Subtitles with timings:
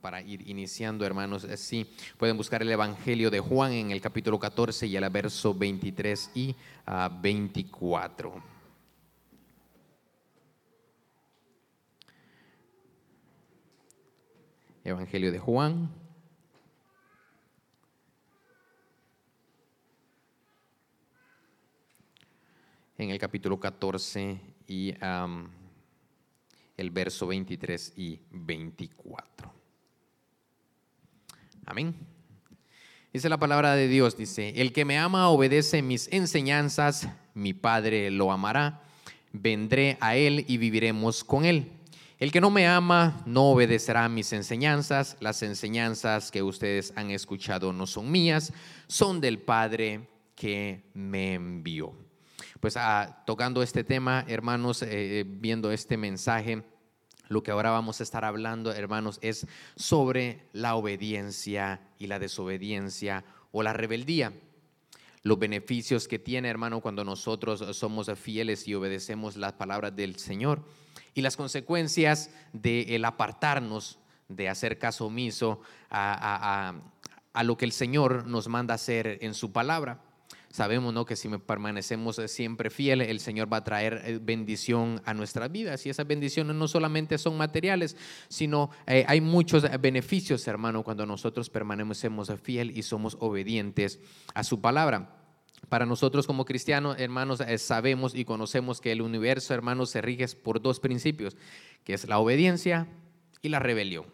[0.00, 4.38] para ir iniciando, hermanos, eh, sí, pueden buscar el Evangelio de Juan en el capítulo
[4.38, 6.54] 14 y el verso 23 y
[7.20, 8.32] 24.
[8.36, 8.42] Ah,
[14.84, 15.90] Evangelio de Juan.
[22.96, 24.94] En el capítulo 14 y
[26.78, 29.52] el verso 23 y 24.
[31.66, 31.94] Amén.
[33.12, 38.10] Dice la palabra de Dios, dice, el que me ama obedece mis enseñanzas, mi Padre
[38.10, 38.82] lo amará,
[39.32, 41.72] vendré a él y viviremos con él.
[42.18, 47.72] El que no me ama no obedecerá mis enseñanzas, las enseñanzas que ustedes han escuchado
[47.72, 48.52] no son mías,
[48.86, 52.07] son del Padre que me envió.
[52.60, 56.64] Pues ah, tocando este tema, hermanos, eh, eh, viendo este mensaje,
[57.28, 63.24] lo que ahora vamos a estar hablando, hermanos, es sobre la obediencia y la desobediencia
[63.52, 64.32] o la rebeldía.
[65.22, 70.64] Los beneficios que tiene, hermano, cuando nosotros somos fieles y obedecemos las palabras del Señor
[71.14, 76.74] y las consecuencias de el apartarnos, de hacer caso omiso a,
[77.32, 80.00] a lo que el Señor nos manda hacer en su palabra.
[80.50, 81.04] Sabemos ¿no?
[81.04, 85.84] que si permanecemos siempre fieles, el Señor va a traer eh, bendición a nuestras vidas.
[85.84, 87.96] Y esas bendiciones no solamente son materiales,
[88.28, 94.00] sino eh, hay muchos beneficios, hermano, cuando nosotros permanecemos fieles y somos obedientes
[94.32, 95.14] a su palabra.
[95.68, 100.26] Para nosotros como cristianos, hermanos, eh, sabemos y conocemos que el universo, hermanos, se rige
[100.28, 101.36] por dos principios,
[101.84, 102.88] que es la obediencia
[103.42, 104.06] y la rebelión.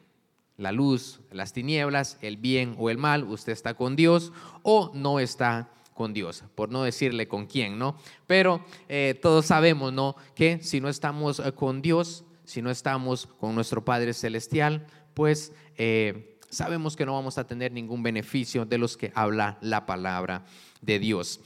[0.56, 4.32] La luz, las tinieblas, el bien o el mal, usted está con Dios
[4.62, 7.96] o no está con Dios, por no decirle con quién, ¿no?
[8.26, 10.16] Pero eh, todos sabemos, ¿no?
[10.34, 15.52] Que si no estamos eh, con Dios, si no estamos con nuestro Padre Celestial, pues
[15.76, 20.44] eh, sabemos que no vamos a tener ningún beneficio de los que habla la palabra
[20.82, 21.40] de Dios.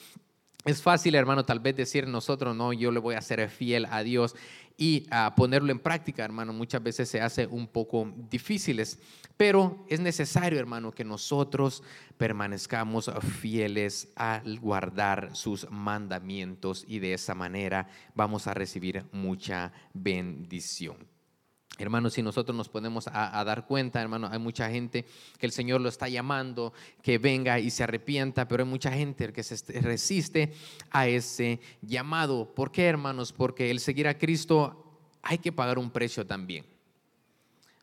[0.65, 4.03] Es fácil, hermano, tal vez decir nosotros, no, yo le voy a ser fiel a
[4.03, 4.35] Dios
[4.81, 9.01] y a ponerlo en práctica, hermano, muchas veces se hace un poco difíciles,
[9.37, 11.83] pero es necesario, hermano, que nosotros
[12.17, 21.18] permanezcamos fieles al guardar sus mandamientos y de esa manera vamos a recibir mucha bendición.
[21.79, 25.05] Hermanos, si nosotros nos ponemos a, dar cuenta, hermano, hay mucha gente
[25.39, 26.73] que el Señor lo está llamando,
[27.03, 30.53] que venga y se arrepienta, pero hay mucha gente que se resiste
[30.91, 32.53] a ese llamado.
[32.53, 33.33] ¿Por qué, hermanos?
[33.33, 34.85] Porque el seguir a Cristo
[35.23, 36.65] hay que pagar un precio también.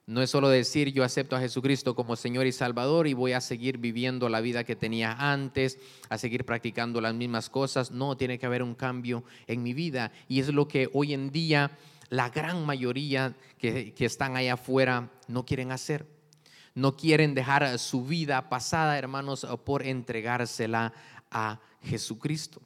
[0.08, 3.42] No es solo decir yo acepto a Jesucristo como Señor y Salvador y voy a
[3.42, 5.80] seguir viviendo la vida que tenía antes,
[6.10, 7.90] a seguir practicando las mismas cosas.
[7.90, 10.12] No, tiene que haber un cambio en mi vida.
[10.28, 11.72] Y es lo que hoy en día
[12.16, 16.08] la gran mayoría que, están allá afuera no quieren hacer.
[16.74, 20.94] No quieren dejar su vida pasada, hermanos, por entregársela
[21.32, 22.62] a Jesucristo.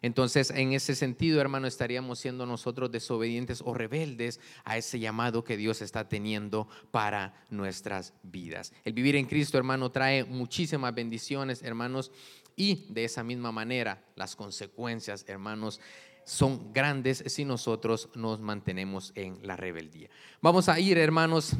[0.00, 5.56] Entonces, en ese sentido, hermano, estaríamos siendo nosotros desobedientes o rebeldes a ese llamado que
[5.56, 8.72] Dios está teniendo para nuestras vidas.
[8.84, 12.10] El vivir en Cristo, hermano, trae muchísimas bendiciones, hermanos,
[12.56, 15.80] y de esa misma manera las consecuencias, hermanos,
[16.24, 20.08] son grandes si nosotros nos mantenemos en la rebeldía.
[20.40, 21.56] Vamos a ir, hermanos,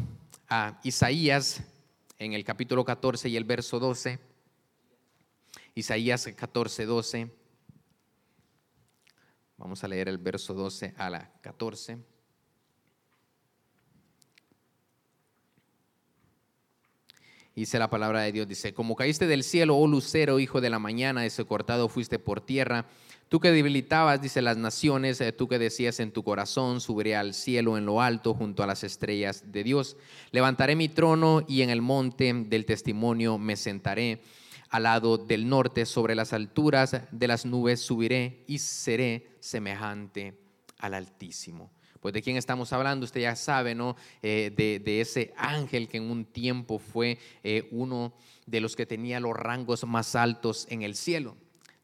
[0.48, 1.64] a Isaías
[2.18, 4.18] en el capítulo 14 y el verso 12.
[5.74, 7.30] Isaías 14, 12.
[9.56, 11.98] Vamos a leer el verso 12 a la 14.
[17.54, 20.78] Dice la palabra de Dios, dice, como caíste del cielo, oh lucero, hijo de la
[20.78, 22.86] mañana, ese cortado fuiste por tierra
[23.32, 27.32] Tú que debilitabas, dice las naciones, eh, tú que decías en tu corazón, subiré al
[27.32, 29.96] cielo en lo alto junto a las estrellas de Dios.
[30.32, 34.20] Levantaré mi trono y en el monte del testimonio me sentaré.
[34.68, 40.38] Al lado del norte, sobre las alturas de las nubes, subiré y seré semejante
[40.76, 41.70] al Altísimo.
[42.00, 43.96] Pues de quién estamos hablando, usted ya sabe, ¿no?
[44.20, 48.12] Eh, de, ese ángel que en un tiempo fue eh, uno
[48.44, 51.34] de los que tenía los rangos más altos en el cielo.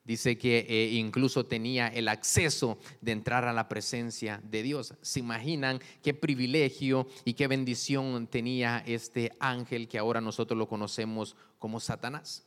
[0.08, 4.94] Dice que eh, incluso tenía el acceso de entrar a la presencia de Dios.
[5.02, 11.36] ¿Se imaginan qué privilegio y qué bendición tenía este ángel que ahora nosotros lo conocemos
[11.58, 12.46] como Satanás?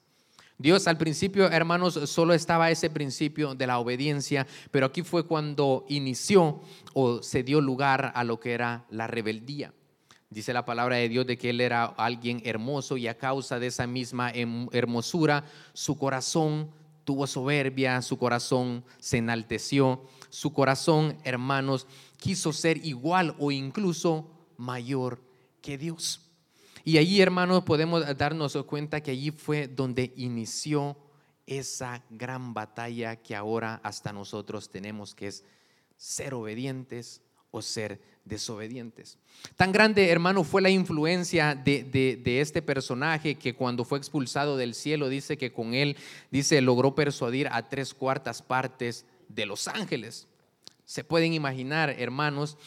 [0.57, 5.85] Dios al principio, hermanos, solo estaba ese principio de la obediencia, pero aquí fue cuando
[5.87, 6.61] inició
[6.95, 9.71] o se dio lugar a lo que era la rebeldía.
[10.31, 13.67] Dice la palabra de Dios de que él era alguien hermoso y a causa de
[13.67, 16.71] esa misma hermosura, su corazón
[17.03, 21.87] tuvo soberbia, su corazón se enalteció, su corazón, hermanos,
[22.17, 25.21] quiso ser igual o incluso mayor
[25.61, 26.21] que Dios.
[26.83, 30.97] Y allí, hermanos, podemos darnos cuenta que allí fue donde inició
[31.45, 35.43] esa gran batalla que ahora hasta nosotros tenemos, que es
[35.97, 37.21] ser obedientes
[37.51, 39.17] o ser desobedientes.
[39.55, 45.09] Tan grande, hermano, fue la influencia de, este personaje que cuando fue expulsado del cielo,
[45.09, 45.97] dice que con él,
[46.29, 50.27] dice, logró persuadir a tres cuartas partes de los ángeles.
[50.85, 52.57] Se pueden imaginar, hermanos,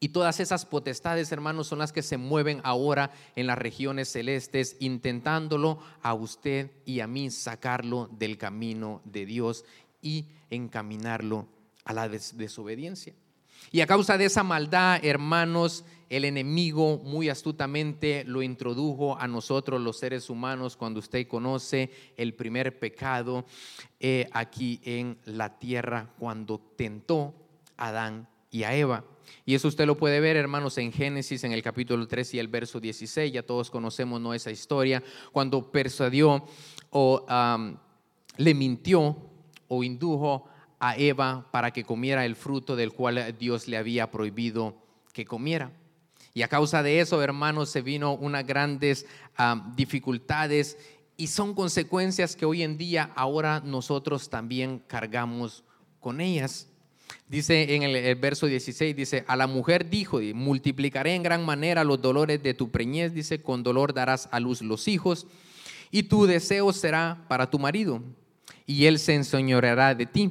[0.00, 4.76] y todas esas potestades, hermanos, son las que se mueven ahora en las regiones celestes,
[4.80, 9.64] intentándolo a usted y a mí sacarlo del camino de Dios
[10.02, 11.48] y encaminarlo
[11.84, 13.14] a la desobediencia.
[13.72, 19.80] Y a causa de esa maldad, hermanos, el enemigo muy astutamente lo introdujo a nosotros
[19.80, 23.44] los seres humanos cuando usted conoce el primer pecado
[23.98, 27.34] eh, aquí en la tierra, cuando tentó
[27.76, 29.04] a Adán y a Eva.
[29.44, 32.48] Y eso usted lo puede ver, hermanos, en Génesis, en el capítulo 3 y el
[32.48, 33.32] verso 16.
[33.32, 34.34] Ya todos conocemos ¿no?
[34.34, 35.02] esa historia.
[35.32, 36.44] Cuando persuadió
[36.90, 37.26] o
[38.36, 39.16] le mintió
[39.68, 40.46] o indujo
[40.86, 44.76] a Eva para que comiera el fruto del cual Dios le había prohibido
[45.14, 45.72] que comiera.
[46.34, 49.06] Y a causa de eso, hermanos, se vino unas grandes
[49.76, 50.76] dificultades
[51.16, 55.64] y son consecuencias que hoy en día ahora nosotros también cargamos
[56.00, 56.68] con ellas.
[57.28, 62.02] Dice en el, verso 16, dice, a la mujer dijo, multiplicaré en gran manera los
[62.02, 65.26] dolores de tu preñez, dice, con dolor darás a luz los hijos,
[65.90, 68.02] y tu deseo será para tu marido,
[68.66, 70.30] y él se enseñoreará de ti.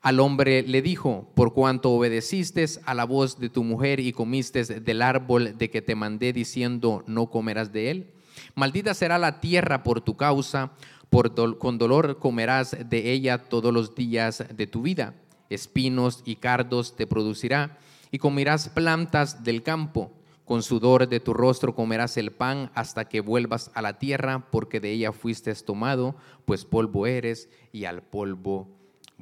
[0.00, 4.64] Al hombre le dijo, por cuanto obedeciste a la voz de tu mujer y comiste
[4.64, 8.10] del árbol de que te mandé diciendo, no comerás de él.
[8.54, 10.72] Maldita será la tierra por tu causa,
[11.10, 15.14] por con dolor comerás de ella todos los días de tu vida
[15.50, 17.76] espinos y cardos te producirá,
[18.10, 20.12] y comerás plantas del campo.
[20.44, 24.80] Con sudor de tu rostro comerás el pan hasta que vuelvas a la tierra, porque
[24.80, 28.68] de ella fuiste tomado, pues polvo eres y al polvo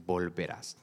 [0.05, 0.77] volverás.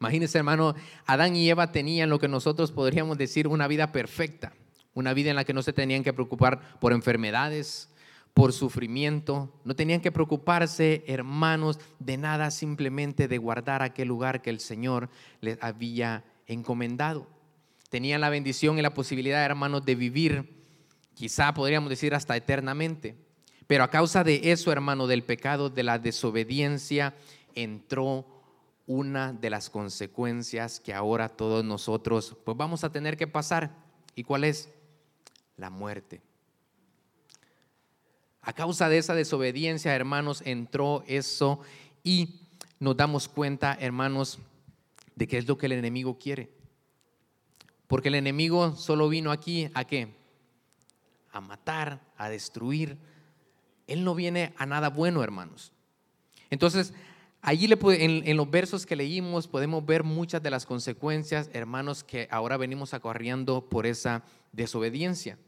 [0.00, 0.74] Imagínense, hermano,
[1.04, 4.54] Adán y Eva tenían lo que nosotros podríamos decir una vida perfecta,
[4.94, 7.90] una vida en la que no se tenían que preocupar por enfermedades,
[8.32, 9.52] por sufrimiento.
[9.64, 15.10] No tenían que preocuparse, hermanos, de nada, simplemente de guardar aquel lugar que el Señor
[15.42, 17.26] les había encomendado.
[17.90, 20.64] Tenían la bendición y la posibilidad, hermanos, de vivir,
[21.14, 23.16] quizá podríamos decir hasta eternamente.
[23.66, 27.14] Pero a causa de eso, hermano, del pecado, de la desobediencia,
[27.54, 28.39] entró
[28.90, 33.70] una de las consecuencias que ahora todos nosotros pues vamos a tener que pasar.
[34.16, 34.68] ¿Y cuál es?
[35.56, 36.20] La muerte.
[38.42, 41.60] A causa de esa desobediencia, hermanos, entró eso
[42.02, 42.48] y
[42.80, 44.40] nos damos cuenta, hermanos,
[45.14, 46.50] de qué es lo que el enemigo quiere.
[47.86, 50.16] Porque el enemigo solo vino aquí a qué?
[51.30, 52.98] A matar, a destruir.
[53.86, 55.70] Él no viene a nada bueno, hermanos.
[56.50, 56.92] Entonces,
[57.42, 62.04] allí le, en, en, los versos que leímos podemos ver muchas de las consecuencias, hermanos,
[62.04, 65.38] que ahora venimos acorriendo por esa desobediencia.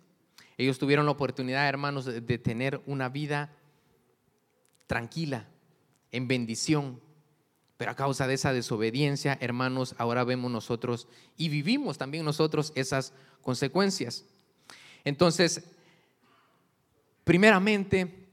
[0.58, 3.52] Ellos tuvieron la oportunidad, hermanos, de, tener una vida
[4.86, 5.48] tranquila,
[6.10, 7.00] en bendición.
[7.76, 13.12] Pero a causa de esa desobediencia, hermanos, ahora vemos nosotros y vivimos también nosotros esas
[13.40, 14.24] consecuencias.
[15.04, 15.64] Entonces,
[17.24, 18.28] primeramente,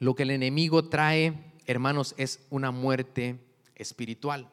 [0.00, 1.32] lo que el enemigo trae,
[1.66, 3.38] hermanos, es una muerte
[3.74, 4.48] espiritual.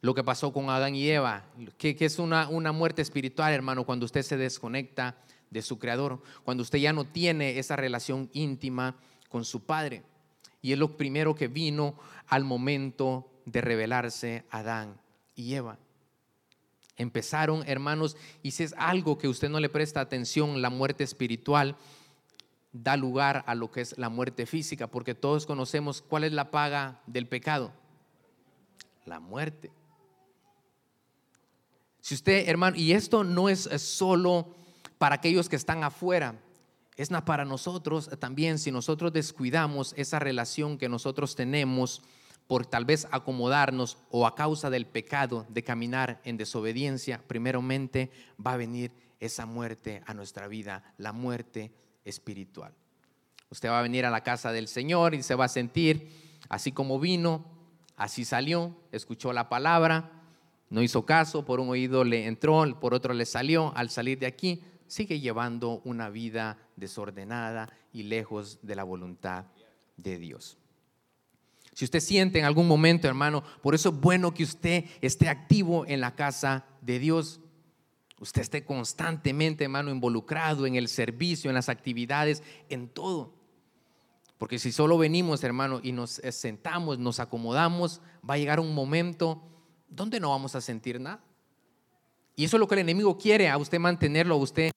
[0.00, 1.44] Lo que pasó con Adán y Eva,
[1.76, 5.16] que, es una, una muerte espiritual, hermano, cuando usted se desconecta
[5.50, 8.96] de su creador, cuando usted ya no tiene esa relación íntima
[9.28, 10.02] con su padre.
[10.62, 15.00] Y es lo primero que vino al momento de revelarse Adán
[15.34, 15.78] y Eva.
[16.96, 21.76] Empezaron, hermanos, y si es algo que usted no le presta atención, la muerte espiritual
[22.72, 26.50] da lugar a lo que es la muerte física, porque todos conocemos cuál es la
[26.50, 27.72] paga del pecado.
[29.04, 29.70] La muerte.
[32.00, 34.54] Si usted, hermano, y esto no es solo
[34.98, 36.34] para aquellos que están afuera,
[36.96, 42.02] es para nosotros también, si nosotros descuidamos esa relación que nosotros tenemos
[42.48, 48.10] por tal vez acomodarnos o a causa del pecado de caminar en desobediencia, primeramente
[48.44, 51.70] va a venir esa muerte a nuestra vida, la muerte
[52.08, 52.72] espiritual.
[53.50, 56.10] Usted va a venir a la casa del Señor y se va a sentir
[56.48, 57.44] así como vino,
[57.96, 60.12] así salió, escuchó la palabra,
[60.70, 64.26] no hizo caso, por un oído le entró, por otro le salió, al salir de
[64.26, 69.44] aquí sigue llevando una vida desordenada y lejos de la voluntad
[69.96, 70.56] de Dios.
[71.74, 75.86] Si usted siente en algún momento, hermano, por eso es bueno que usted esté activo
[75.86, 77.40] en la casa de Dios.
[78.20, 83.32] Usted esté constantemente, hermano, involucrado en el servicio, en las actividades, en todo.
[84.38, 89.42] Porque si solo venimos, hermano, y nos sentamos, nos acomodamos, va a llegar un momento
[89.88, 91.20] donde no vamos a sentir nada.
[92.36, 94.70] Y eso es lo que el enemigo quiere, a usted mantenerlo, a usted,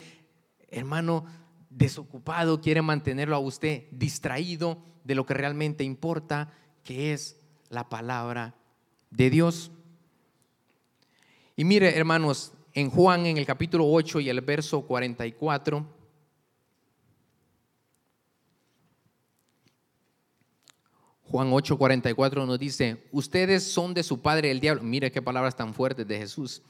[0.70, 1.26] hermano,
[1.70, 8.56] desocupado, quiere mantenerlo a usted distraído de lo que realmente importa, que es la palabra
[9.12, 9.72] de Dios.
[11.56, 15.86] Y mire, hermanos, en Juan, en el capítulo 8 y el verso 44,
[21.32, 24.84] Juan 8, 44 nos dice, ustedes son de su padre el diablo.
[24.84, 26.62] Mire qué palabras tan fuertes de Jesús.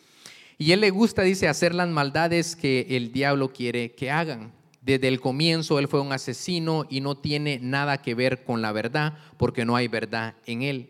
[0.60, 4.54] Y él le gusta, dice, hacer las maldades que el diablo quiere que hagan.
[4.82, 8.72] Desde el comienzo él fue un asesino y no tiene nada que ver con la
[8.72, 10.90] verdad porque no hay verdad en él.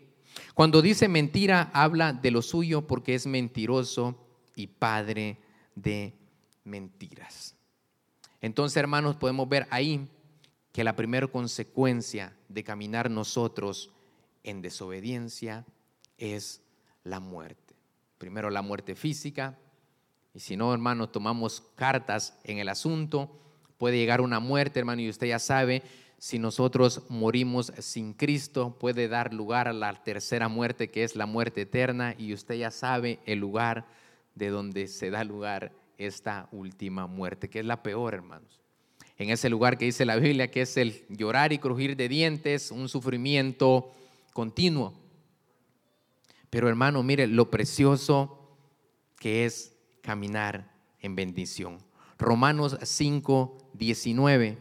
[0.52, 4.18] Cuando dice mentira, habla de lo suyo porque es mentiroso
[4.54, 5.38] y padre
[5.74, 6.14] de
[6.64, 7.56] mentiras.
[8.40, 10.08] Entonces, hermanos, podemos ver ahí
[10.72, 13.90] que la primera consecuencia de caminar nosotros
[14.42, 15.64] en desobediencia
[16.18, 16.62] es
[17.04, 17.74] la muerte.
[18.18, 19.58] Primero la muerte física,
[20.34, 23.38] y si no, hermano, tomamos cartas en el asunto,
[23.76, 25.82] puede llegar una muerte, hermano, y usted ya sabe,
[26.18, 31.26] si nosotros morimos sin Cristo, puede dar lugar a la tercera muerte, que es la
[31.26, 33.86] muerte eterna, y usted ya sabe el lugar
[34.34, 38.60] de donde se da lugar esta última muerte, que es la peor, hermanos.
[39.18, 42.70] En ese lugar que dice la Biblia, que es el llorar y crujir de dientes,
[42.70, 43.92] un sufrimiento
[44.32, 44.94] continuo.
[46.50, 48.56] Pero hermano, mire lo precioso
[49.18, 51.78] que es caminar en bendición.
[52.18, 54.58] Romanos 5, 19.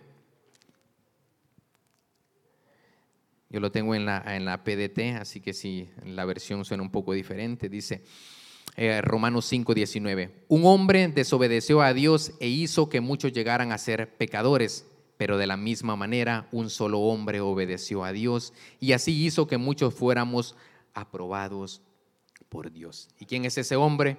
[3.49, 6.91] Yo lo tengo en la, en la PDT, así que si la versión suena un
[6.91, 8.03] poco diferente, dice
[8.75, 10.45] eh, Romanos 5, 19.
[10.47, 14.85] Un hombre desobedeció a Dios e hizo que muchos llegaran a ser pecadores,
[15.17, 19.57] pero de la misma manera un solo hombre obedeció a Dios y así hizo que
[19.57, 20.55] muchos fuéramos
[20.93, 21.81] aprobados
[22.49, 23.09] por Dios.
[23.19, 24.17] ¿Y quién es ese hombre?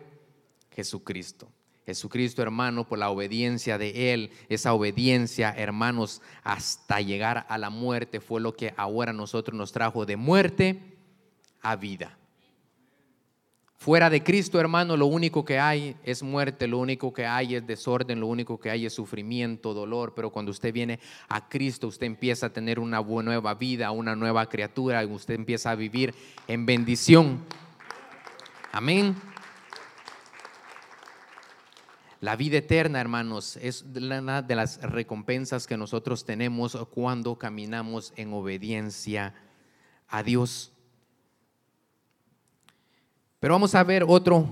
[0.71, 1.49] Jesucristo.
[1.85, 8.21] Jesucristo, hermano, por la obediencia de Él, esa obediencia, hermanos, hasta llegar a la muerte,
[8.21, 10.81] fue lo que ahora nosotros nos trajo de muerte
[11.61, 12.19] a vida.
[13.83, 17.67] Fuera de Cristo, hermano, lo único que hay es muerte, lo único que hay es
[17.67, 20.15] desorden, lo único que hay es sufrimiento, dolor.
[20.15, 24.49] Pero cuando usted viene a Cristo, usted empieza a tener una nueva vida, una nueva
[24.49, 26.15] criatura, y usted empieza a vivir
[26.47, 27.41] en bendición.
[28.71, 29.17] Amén.
[32.21, 38.33] La vida eterna, hermanos, es una de las recompensas que nosotros tenemos cuando caminamos en
[38.33, 39.35] obediencia
[40.07, 40.72] a Dios.
[43.43, 44.49] Pero vamos a ver otro,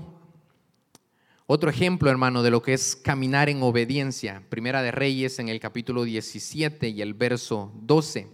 [1.45, 4.43] otro ejemplo, hermano, de lo que es caminar en obediencia.
[4.49, 8.27] Primera de Reyes en el capítulo 17 y el verso 12.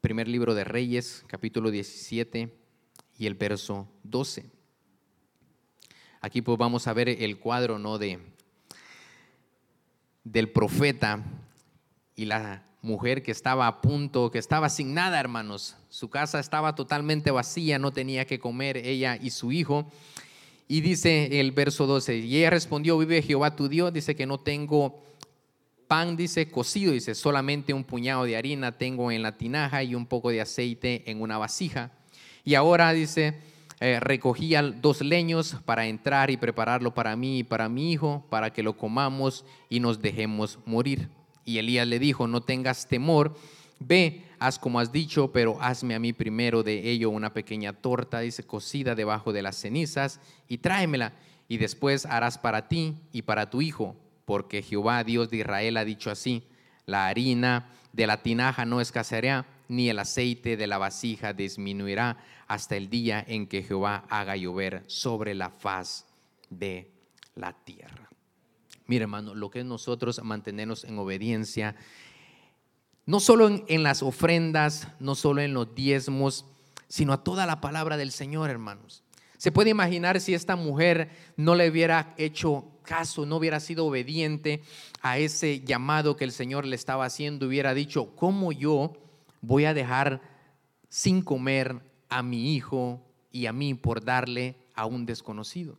[0.00, 2.50] Primer libro de Reyes, capítulo 17
[3.18, 4.50] y el verso 12.
[6.22, 7.98] Aquí pues vamos a ver el cuadro ¿no?
[7.98, 8.20] de,
[10.24, 11.22] del profeta
[12.16, 15.76] y la mujer que estaba a punto, que estaba sin nada, hermanos.
[15.88, 19.90] Su casa estaba totalmente vacía, no tenía que comer ella y su hijo.
[20.68, 24.38] Y dice el verso 12, y ella respondió, vive Jehová tu Dios, dice que no
[24.38, 25.02] tengo
[25.88, 30.06] pan, dice cocido, dice solamente un puñado de harina tengo en la tinaja y un
[30.06, 31.90] poco de aceite en una vasija.
[32.44, 33.40] Y ahora dice,
[33.80, 38.52] eh, recogía dos leños para entrar y prepararlo para mí y para mi hijo, para
[38.52, 41.08] que lo comamos y nos dejemos morir.
[41.50, 43.36] Y Elías le dijo, no tengas temor,
[43.80, 48.20] ve, haz como has dicho, pero hazme a mí primero de ello una pequeña torta,
[48.20, 51.14] dice, cocida debajo de las cenizas, y tráemela,
[51.48, 55.84] y después harás para ti y para tu hijo, porque Jehová, Dios de Israel, ha
[55.84, 56.44] dicho así,
[56.86, 62.76] la harina de la tinaja no escaseará, ni el aceite de la vasija disminuirá hasta
[62.76, 66.06] el día en que Jehová haga llover sobre la faz
[66.48, 66.92] de
[67.34, 68.09] la tierra.
[68.90, 71.76] Mira, hermano, lo que es nosotros mantenernos en obediencia,
[73.06, 76.44] no solo en, en, las ofrendas, no solo en los diezmos,
[76.88, 79.04] sino a toda la palabra del Señor, hermanos.
[79.36, 84.60] Se puede imaginar si esta mujer no le hubiera hecho caso, no hubiera sido obediente
[85.02, 88.94] a ese llamado que el Señor le estaba haciendo, hubiera dicho, ¿cómo yo
[89.40, 90.20] voy a dejar
[90.88, 95.78] sin comer a mi hijo y a mí por darle a un desconocido.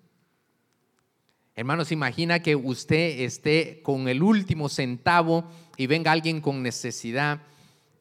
[1.55, 5.43] Hermanos, imagina que usted esté con el último centavo
[5.77, 7.41] y venga alguien con necesidad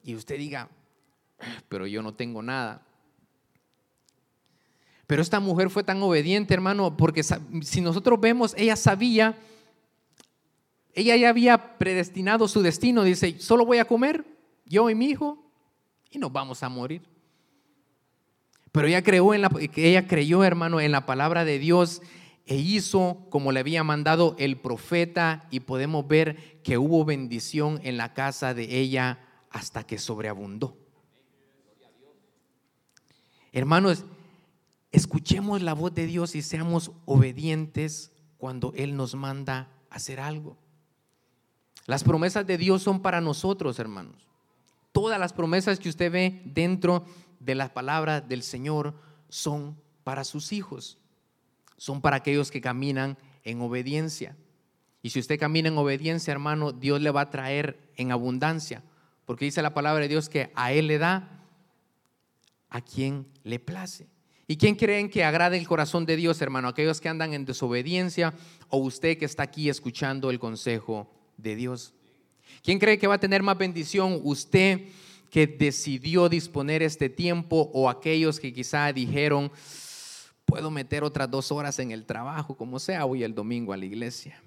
[0.03, 0.69] y usted diga,
[1.67, 2.81] pero yo no tengo nada.
[5.05, 9.37] Pero esta mujer fue tan obediente, hermano, porque si nosotros vemos, ella sabía,
[10.93, 13.03] ella ya había predestinado su destino.
[13.03, 14.23] Dice, solo voy a comer,
[14.65, 15.43] yo y mi hijo,
[16.09, 17.01] y nos vamos a morir.
[18.71, 22.01] Pero ella, creó en la, ella creyó, hermano, en la palabra de Dios
[22.45, 27.97] e hizo como le había mandado el profeta y podemos ver que hubo bendición en
[27.97, 29.19] la casa de ella
[29.49, 30.77] hasta que sobreabundó.
[33.51, 34.05] Hermanos,
[34.91, 40.57] escuchemos la voz de Dios y seamos obedientes cuando Él nos manda hacer algo.
[41.85, 44.27] Las promesas de Dios son para nosotros, hermanos.
[44.91, 47.05] Todas las promesas que usted ve dentro
[47.39, 48.93] de las palabras del Señor
[49.29, 51.00] son para sus hijos
[51.81, 54.37] son para aquellos que caminan en obediencia.
[55.01, 58.83] Y si usted camina en obediencia, hermano, Dios le va a traer en abundancia,
[59.25, 61.43] porque dice la palabra de Dios que a Él le da
[62.69, 64.05] a quien le place.
[64.45, 66.67] ¿Y quién creen que agrade el corazón de Dios, hermano?
[66.67, 68.35] Aquellos que andan en desobediencia
[68.69, 71.95] o usted que está aquí escuchando el consejo de Dios.
[72.61, 74.21] ¿Quién cree que va a tener más bendición?
[74.23, 74.81] Usted
[75.31, 79.51] que decidió disponer este tiempo o aquellos que quizá dijeron,
[80.51, 83.85] puedo meter otras dos horas en el trabajo, como sea, voy el domingo a la
[83.85, 84.43] iglesia.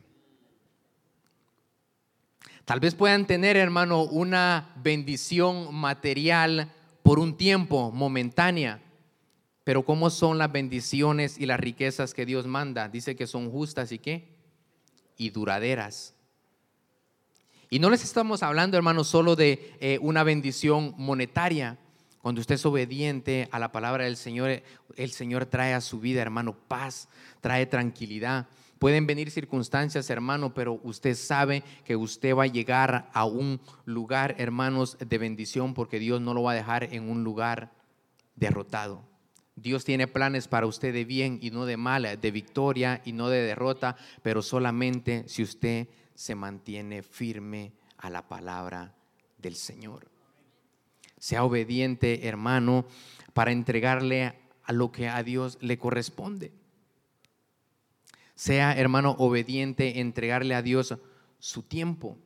[2.66, 6.70] Tal vez puedan tener, hermano, una bendición material
[7.02, 8.82] por un tiempo, momentánea.
[9.64, 12.90] Pero ¿cómo son las bendiciones y las riquezas que Dios manda?
[12.90, 14.28] Dice que son justas y qué?
[15.16, 16.14] Y duraderas.
[17.70, 21.78] Y no les estamos hablando, hermano, solo de eh, una bendición monetaria.
[22.24, 24.62] Cuando usted es obediente a la palabra del Señor,
[24.96, 27.06] el Señor trae a su vida, hermano, paz,
[27.42, 28.48] trae tranquilidad.
[28.78, 34.36] Pueden venir circunstancias, hermano, pero usted sabe que usted va a llegar a un lugar,
[34.38, 37.72] hermanos, de bendición, porque Dios no lo va a dejar en un lugar
[38.36, 39.02] derrotado.
[39.54, 43.28] Dios tiene planes para usted de bien y no de mal, de victoria y no
[43.28, 48.94] de derrota, pero solamente si usted se mantiene firme a la palabra
[49.36, 50.13] del Señor.
[51.24, 52.84] Sea obediente, hermano,
[53.32, 56.52] para entregarle a lo que a Dios le corresponde.
[58.34, 60.94] Sea, hermano, obediente, entregarle a Dios
[61.38, 62.18] su tiempo.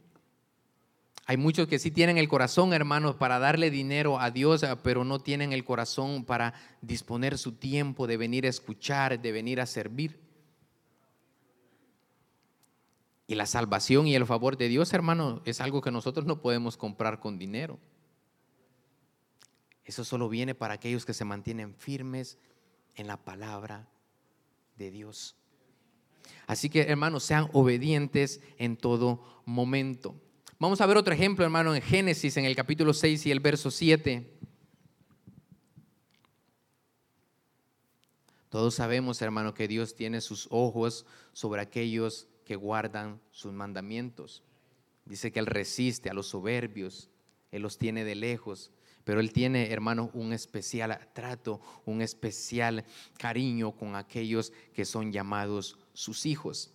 [1.27, 5.21] Hay muchos que sí tienen el corazón, hermanos, para darle dinero a Dios, pero no
[5.21, 10.19] tienen el corazón para disponer su tiempo de venir a escuchar, de venir a servir.
[13.29, 16.77] Y la salvación y el favor de Dios, hermano, es algo que nosotros no podemos
[16.77, 17.79] comprar con dinero.
[19.88, 22.37] Eso solo viene para aquellos que se mantienen firmes
[22.94, 23.88] en la palabra
[24.77, 25.35] de Dios.
[26.46, 30.14] Así que, hermanos, sean obedientes en todo momento.
[30.59, 33.70] Vamos a ver otro ejemplo, hermano, en Génesis, en el capítulo 6 y el verso
[33.70, 34.31] 7.
[38.51, 44.42] Todos sabemos, hermano, que Dios tiene sus ojos sobre aquellos que guardan sus mandamientos.
[45.07, 47.09] Dice que Él resiste a los soberbios,
[47.51, 48.70] Él los tiene de lejos
[49.09, 52.85] pero Él tiene, hermanos, un especial trato, un especial
[53.16, 56.75] cariño con aquellos que son llamados sus hijos.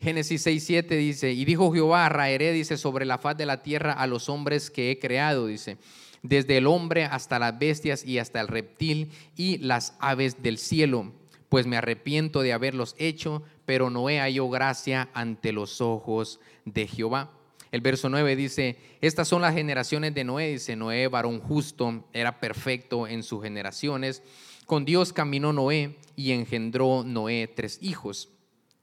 [0.00, 3.92] Génesis 6, 7 dice, y dijo Jehová, raeré, dice, sobre la faz de la tierra
[3.92, 5.76] a los hombres que he creado, dice,
[6.24, 11.12] desde el hombre hasta las bestias y hasta el reptil y las aves del cielo,
[11.48, 16.88] pues me arrepiento de haberlos hecho, pero no he hallado gracia ante los ojos de
[16.88, 17.37] Jehová.
[17.70, 22.40] El verso 9 dice, estas son las generaciones de Noé, dice Noé, varón justo, era
[22.40, 24.22] perfecto en sus generaciones.
[24.64, 28.30] Con Dios caminó Noé y engendró Noé tres hijos.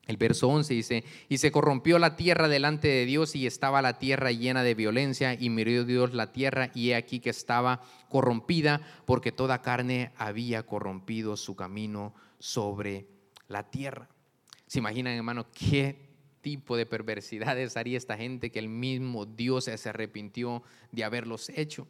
[0.08, 3.98] El verso 11 dice, y se corrompió la tierra delante de Dios y estaba la
[3.98, 8.82] tierra llena de violencia y miró Dios la tierra y he aquí que estaba corrompida
[9.06, 13.08] porque toda carne había corrompido su camino sobre
[13.48, 14.08] la tierra.
[14.68, 16.05] ¿Se imaginan, hermano, qué
[16.46, 21.88] tipo de perversidades haría esta gente que el mismo Dios se arrepintió de haberlos hecho.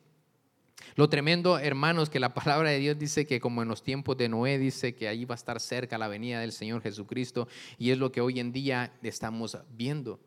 [0.95, 4.29] Lo tremendo, hermanos, que la palabra de Dios dice que como en los tiempos de
[4.29, 7.97] Noé dice que ahí va a estar cerca la venida del Señor Jesucristo y es
[7.97, 10.21] lo que hoy en día estamos viendo.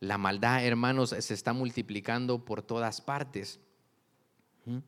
[0.00, 3.60] La maldad, hermanos, se está multiplicando por todas partes.
[4.64, 4.78] ¿Mm?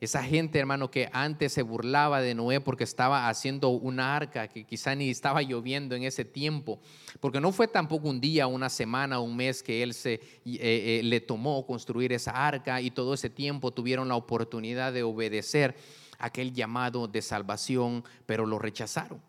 [0.00, 4.64] Esa gente, hermano, que antes se burlaba de Noé porque estaba haciendo una arca, que
[4.64, 6.80] quizá ni estaba lloviendo en ese tiempo,
[7.20, 11.00] porque no fue tampoco un día, una semana, un mes que él se eh, eh,
[11.04, 15.76] le tomó construir esa arca y todo ese tiempo tuvieron la oportunidad de obedecer
[16.18, 19.20] aquel llamado de salvación, pero lo rechazaron.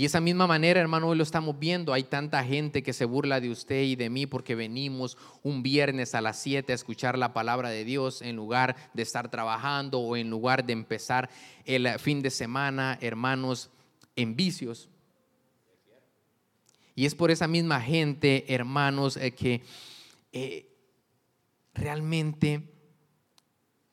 [0.00, 1.92] Y esa misma manera, hermano, hoy lo estamos viendo.
[1.92, 6.14] Hay tanta gente que se burla de usted y de mí porque venimos un viernes
[6.14, 10.16] a las 7 a escuchar la palabra de Dios en lugar de estar trabajando o
[10.16, 11.28] en lugar de empezar
[11.66, 13.68] el fin de semana, hermanos,
[14.16, 14.88] en vicios.
[16.94, 19.60] Y es por esa misma gente, hermanos, eh, que
[20.32, 20.66] eh,
[21.74, 22.72] realmente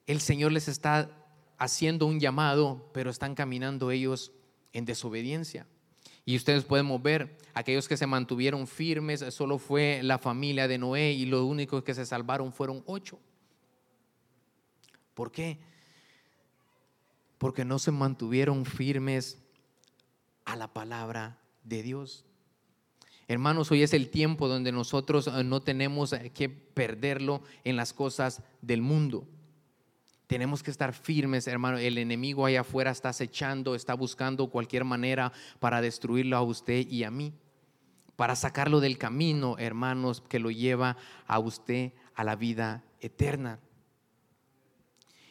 [0.06, 1.12] el Señor les está
[1.58, 4.32] haciendo un llamado, pero están caminando ellos
[4.72, 5.68] en desobediencia.
[6.28, 11.14] Y ustedes podemos ver, aquellos que se mantuvieron firmes, solo fue la familia de Noé
[11.14, 13.18] y los únicos que se salvaron fueron ocho.
[15.14, 15.58] ¿Por qué?
[17.38, 19.42] Porque no se mantuvieron firmes
[20.44, 22.26] a la palabra de Dios.
[23.30, 27.94] Hermanos, hoy es el tiempo donde nosotros eh, no tenemos eh, que perderlo en las
[27.94, 29.26] cosas del mundo.
[30.28, 31.78] Tenemos que estar firmes, hermano.
[31.78, 37.06] El enemigo allá afuera está acechando, está buscando cualquier manera para destruirlo a usted y
[37.06, 37.34] a mí.
[38.18, 43.60] Para sacarlo del camino, hermanos, que lo lleva a usted a la vida eterna.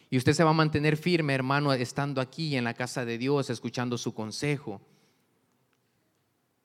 [0.09, 3.51] Y usted se va a mantener firme, hermano, estando aquí en la casa de Dios,
[3.51, 4.81] escuchando su consejo,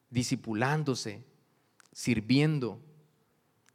[0.10, 1.26] disipulándose,
[1.92, 2.80] sirviendo,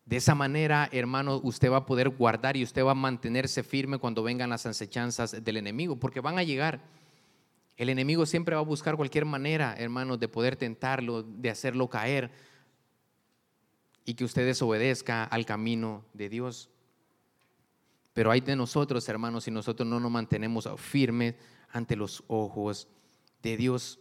[0.06, 3.98] de esa manera, hermano, usted va a poder guardar y usted va a mantenerse firme
[3.98, 6.80] cuando vengan las acechanzas del enemigo, porque van a llegar.
[7.76, 12.30] El enemigo siempre va a buscar cualquier manera, hermano, de poder tentarlo, de hacerlo caer
[14.04, 16.70] y que usted desobedezca al camino de Dios.
[18.14, 21.34] Pero hay de nosotros, hermanos, si nosotros no nos mantenemos firmes
[21.72, 22.86] ante los ojos
[23.42, 23.98] de Dios.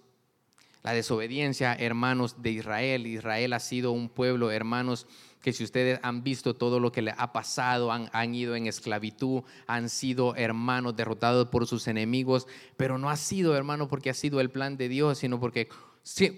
[0.85, 3.07] La desobediencia, hermanos, de Israel.
[3.07, 5.07] Israel ha sido un pueblo, hermanos,
[5.41, 9.41] que si ustedes han visto todo lo que le ha pasado, han, ido en esclavitud,
[9.65, 12.45] han sido hermanos derrotados por sus enemigos,
[12.77, 15.69] pero no ha sido, hermano, porque ha sido el plan de Dios, sino porque,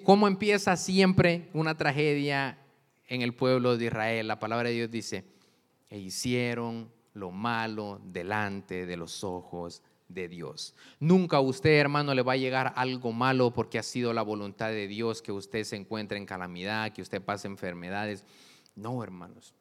[0.05, 2.57] ¿cómo empieza siempre una tragedia
[3.09, 4.29] en el pueblo de Israel?
[4.29, 5.25] La palabra de Dios dice,
[5.89, 10.73] e hicieron lo malo delante de los ojos de Dios.
[10.99, 14.69] Nunca a usted, hermano, le va a llegar algo malo porque ha sido la voluntad
[14.69, 18.23] de Dios que usted se encuentre en calamidad, que usted pase enfermedades.
[18.75, 19.53] No, hermanos.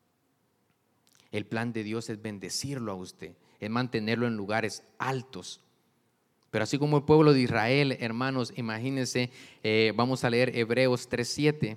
[1.32, 5.60] El plan de Dios es bendecirlo a usted, es mantenerlo en lugares altos.
[6.50, 9.30] Pero así como el pueblo de Israel, hermanos, imagínense,
[9.62, 11.76] eh, vamos a leer Hebreos 3.7.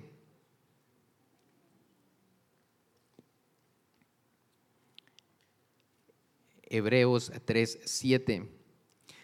[6.70, 8.59] Hebreos 3.7.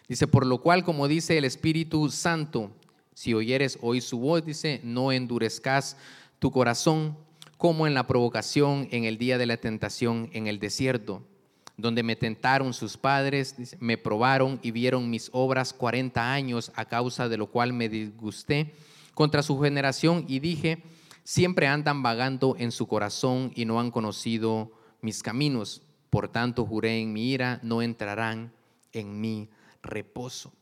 [0.07, 2.71] Dice, por lo cual, como dice el Espíritu Santo,
[3.13, 5.97] si oyeres hoy su voz, dice, no endurezcas
[6.39, 7.17] tu corazón
[7.57, 11.23] como en la provocación en el día de la tentación en el desierto,
[11.75, 17.27] donde me tentaron sus padres, me probaron y vieron mis obras cuarenta años, a causa
[17.27, 18.73] de lo cual me disgusté
[19.13, 20.83] contra su generación y dije,
[21.23, 25.81] siempre andan vagando en su corazón y no han conocido mis caminos.
[26.09, 28.53] Por tanto, juré en mi ira, no entrarán
[28.93, 29.49] en mi
[29.87, 30.53] reposo.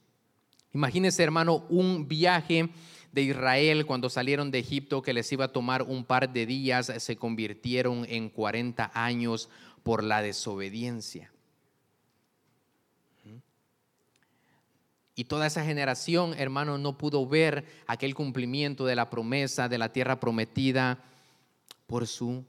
[0.73, 2.69] Imagínese, hermano, un viaje
[3.11, 6.91] de Israel cuando salieron de Egipto que les iba a tomar un par de días,
[6.97, 9.49] se convirtieron en 40 años
[9.83, 11.31] por la desobediencia.
[15.15, 19.93] Y toda esa generación, hermano, no pudo ver aquel cumplimiento de la promesa de la
[19.93, 21.01] tierra prometida
[21.87, 22.43] por su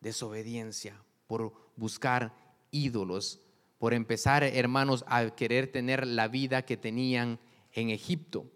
[0.00, 2.32] desobediencia, por buscar
[2.70, 3.40] ídolos,
[3.78, 7.38] por empezar, hermanos, a querer tener la vida que tenían
[7.72, 8.46] en Egipto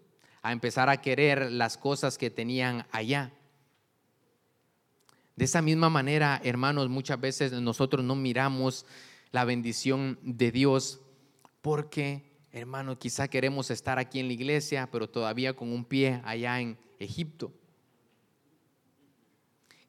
[0.41, 3.31] a empezar a querer las cosas que tenían allá.
[5.35, 8.85] De esa misma manera, hermanos, muchas veces nosotros no miramos
[9.31, 10.99] la bendición de Dios
[11.61, 16.59] porque, hermano, quizá queremos estar aquí en la iglesia, pero todavía con un pie allá
[16.59, 17.53] en Egipto.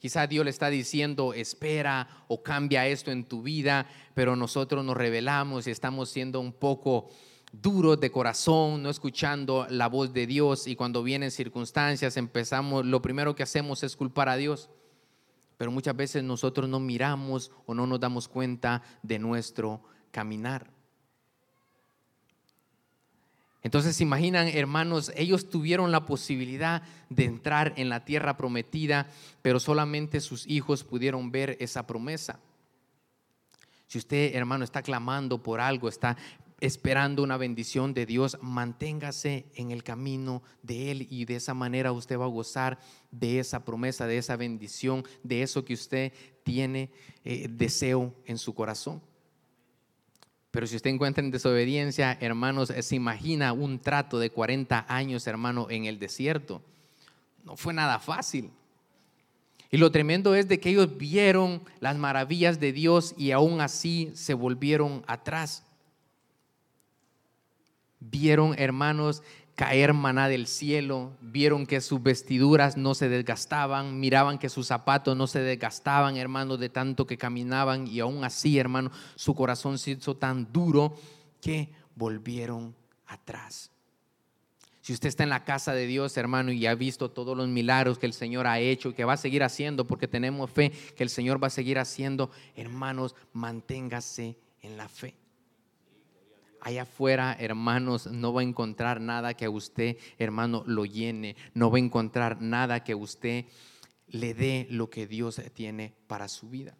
[0.03, 4.97] Quizá Dios le está diciendo, espera o cambia esto en tu vida, pero nosotros nos
[4.97, 7.11] revelamos y estamos siendo un poco
[7.53, 13.01] duros de corazón, no escuchando la voz de Dios y cuando vienen circunstancias empezamos, lo
[13.01, 14.71] primero que hacemos es culpar a Dios.
[15.57, 20.72] Pero muchas veces nosotros no miramos o no nos damos cuenta de nuestro caminar.
[23.63, 29.09] Entonces, imaginan, hermanos, ellos tuvieron la posibilidad de entrar en la tierra prometida,
[29.41, 32.41] pero solamente sus hijos pudieron ver esa promesa.
[33.87, 36.17] Si usted, hermano, está clamando por algo, está
[36.63, 41.93] esperando una bendición de Dios, manténgase en el camino de Él y de esa manera
[41.93, 42.79] usted va a gozar
[43.11, 46.13] de esa promesa, de esa bendición, de eso que usted
[46.45, 46.91] tiene
[47.25, 49.03] eh, deseo en su corazón.
[50.53, 55.67] Pero si usted encuentra en desobediencia, hermanos, se imagina un trato de 40 años, hermano,
[55.71, 56.61] en el desierto,
[57.45, 58.51] no fue nada fácil.
[59.71, 64.13] Y lo tremendo es de que ellos vieron las maravillas de Dios y aún así
[64.15, 65.65] se volvieron atrás.
[67.99, 69.23] Vieron, hermanos,
[69.63, 75.17] caer maná del cielo, vieron que sus vestiduras no se desgastaban, miraban que sus zapatos
[75.17, 79.93] no se desgastaban, hermanos, de tanto que caminaban y aún así, hermano, su corazón se
[79.93, 80.97] hizo tan duro
[81.41, 82.75] que volvieron
[83.07, 83.71] atrás.
[84.81, 88.01] Si usted está en la casa de Dios, hermano, y ha visto todos los milagros
[88.01, 91.05] que el Señor ha hecho y que va a seguir haciendo, porque tenemos fe que
[91.05, 95.22] el Señor va a seguir haciendo, hermanos, manténgase en la fe.
[96.65, 101.35] Allá afuera, hermanos, no va a encontrar nada que a usted, hermano, lo llene.
[101.55, 103.47] No va a encontrar nada que usted
[104.07, 106.77] le dé lo que Dios tiene para su vida.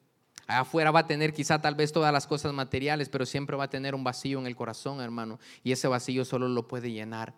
[0.47, 3.65] Allá afuera va a tener quizá tal vez todas las cosas materiales, pero siempre va
[3.65, 5.41] a tener un vacío en el corazón, hermano.
[5.65, 7.35] Y ese vacío solo lo puede llenar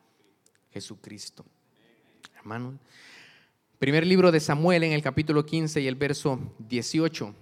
[0.70, 1.46] Jesucristo.
[2.36, 2.78] Hermano,
[3.78, 7.34] primer libro de Samuel en el capítulo 15 y el verso 18.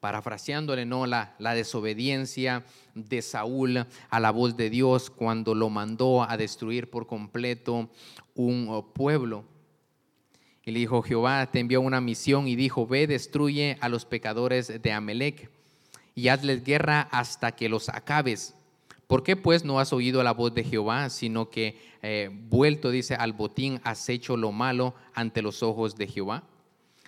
[0.00, 1.06] Parafraseándole, ¿no?
[1.06, 6.88] La, la desobediencia de Saúl a la voz de Dios cuando lo mandó a destruir
[6.90, 7.90] por completo
[8.34, 9.44] un pueblo.
[10.64, 14.82] Y le dijo, Jehová te envió una misión y dijo, ve, destruye a los pecadores
[14.82, 15.50] de Amelec
[16.14, 18.54] y hazles guerra hasta que los acabes.
[19.06, 23.14] ¿Por qué pues no has oído la voz de Jehová, sino que eh, vuelto, dice,
[23.14, 26.42] al botín has hecho lo malo ante los ojos de Jehová?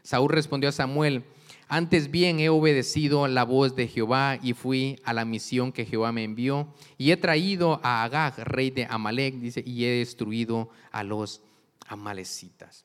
[0.02, 1.24] Saúl respondió a Samuel,
[1.70, 6.10] antes bien he obedecido la voz de Jehová y fui a la misión que Jehová
[6.10, 11.04] me envió y he traído a Agag, rey de Amalek, dice, y he destruido a
[11.04, 11.42] los
[11.86, 12.84] amalecitas.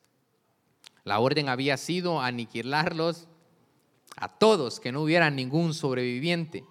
[1.04, 3.28] La orden había sido aniquilarlos
[4.18, 6.64] a todos, que no hubiera ningún sobreviviente.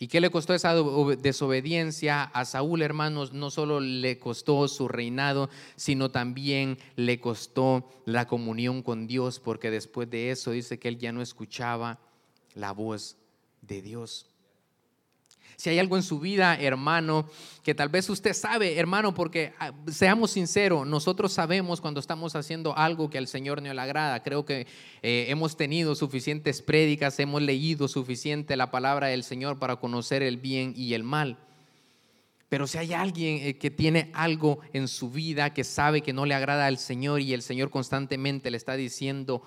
[0.00, 3.32] ¿Y qué le costó esa desobediencia a Saúl, hermanos?
[3.32, 9.72] No solo le costó su reinado, sino también le costó la comunión con Dios, porque
[9.72, 11.98] después de eso dice que él ya no escuchaba
[12.54, 13.16] la voz
[13.60, 14.26] de Dios.
[15.58, 17.28] Si hay algo en su vida, hermano,
[17.64, 22.78] que tal vez usted sabe, hermano, porque ah, seamos sinceros, nosotros sabemos cuando estamos haciendo
[22.78, 24.22] algo que al Señor no le agrada.
[24.22, 24.68] Creo que
[25.02, 30.36] eh, hemos tenido suficientes prédicas, hemos leído suficiente la palabra del Señor para conocer el
[30.36, 31.38] bien y el mal.
[32.48, 36.24] Pero si hay alguien eh, que tiene algo en su vida que sabe que no
[36.24, 39.42] le agrada al Señor y el Señor constantemente le está diciendo,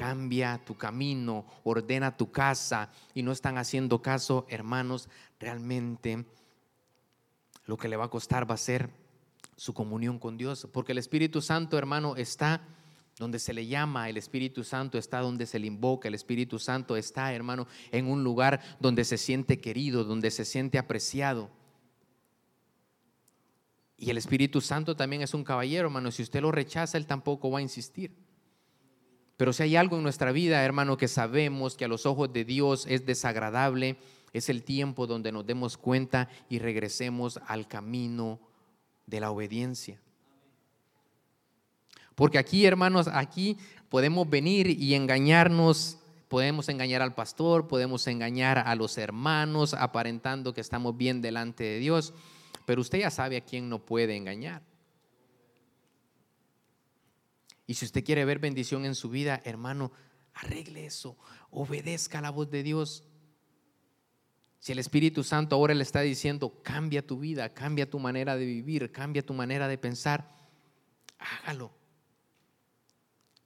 [0.00, 6.24] cambia tu camino, ordena tu casa y no están haciendo caso, hermanos, realmente
[7.66, 8.88] lo que le va a costar va a ser
[9.56, 12.66] su comunión con Dios, porque el Espíritu Santo, hermano, está
[13.18, 16.96] donde se le llama, el Espíritu Santo está donde se le invoca, el Espíritu Santo
[16.96, 21.50] está, hermano, en un lugar donde se siente querido, donde se siente apreciado.
[23.98, 27.50] Y el Espíritu Santo también es un caballero, hermano, si usted lo rechaza, él tampoco
[27.50, 28.29] va a insistir.
[29.40, 32.44] Pero si hay algo en nuestra vida, hermano, que sabemos que a los ojos de
[32.44, 33.96] Dios es desagradable,
[34.34, 38.38] es el tiempo donde nos demos cuenta y regresemos al camino
[39.06, 39.98] de la obediencia.
[42.14, 43.56] Porque aquí, hermanos, aquí
[43.88, 45.96] podemos venir y engañarnos,
[46.28, 51.78] podemos engañar al pastor, podemos engañar a los hermanos, aparentando que estamos bien delante de
[51.78, 52.12] Dios,
[52.66, 54.69] pero usted ya sabe a quién no puede engañar.
[57.70, 59.92] Y si usted quiere ver bendición en su vida, hermano,
[60.34, 61.16] arregle eso,
[61.52, 63.04] obedezca la voz de Dios.
[64.58, 68.44] Si el Espíritu Santo ahora le está diciendo, cambia tu vida, cambia tu manera de
[68.44, 70.36] vivir, cambia tu manera de pensar,
[71.16, 71.70] hágalo.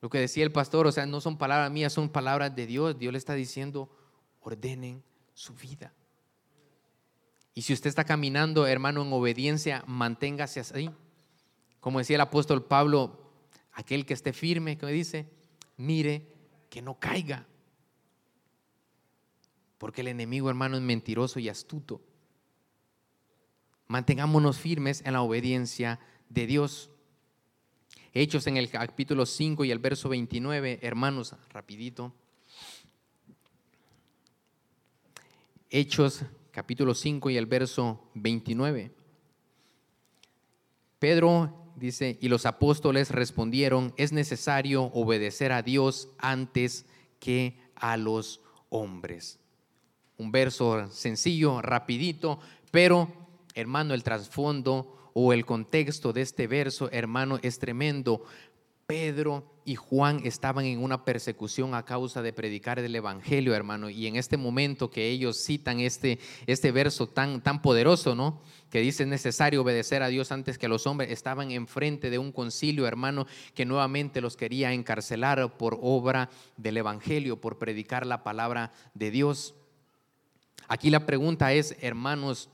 [0.00, 2.98] Lo que decía el pastor, o sea, no son palabras mías, son palabras de Dios.
[2.98, 3.94] Dios le está diciendo,
[4.40, 5.92] ordenen su vida.
[7.52, 10.90] Y si usted está caminando, hermano, en obediencia, manténgase así.
[11.78, 13.23] Como decía el apóstol Pablo,
[13.74, 15.28] aquel que esté firme, que me dice,
[15.76, 16.26] mire
[16.70, 17.46] que no caiga.
[19.78, 22.00] Porque el enemigo, hermano, es mentiroso y astuto.
[23.87, 26.90] Mantengámonos firmes en la obediencia de Dios.
[28.12, 32.14] Hechos en el capítulo 5 y el verso 29, hermanos, rapidito.
[35.68, 38.92] Hechos capítulo 5 y el verso 29.
[41.00, 46.87] Pedro dice, y los apóstoles respondieron, es necesario obedecer a Dios antes
[47.20, 49.38] que a los hombres.
[50.16, 52.38] Un verso sencillo, rapidito,
[52.70, 53.12] pero
[53.54, 58.24] hermano, el trasfondo o el contexto de este verso, hermano, es tremendo.
[58.86, 63.88] Pedro y Juan estaban en una persecución a causa de predicar el Evangelio, hermano.
[63.88, 68.42] Y en este momento que ellos citan este, este verso tan, tan poderoso, ¿no?
[68.68, 72.30] Que dice necesario obedecer a Dios antes que a los hombres, estaban enfrente de un
[72.30, 78.72] concilio, hermano, que nuevamente los quería encarcelar por obra del Evangelio, por predicar la palabra
[78.92, 79.54] de Dios.
[80.68, 82.50] Aquí la pregunta es, hermanos,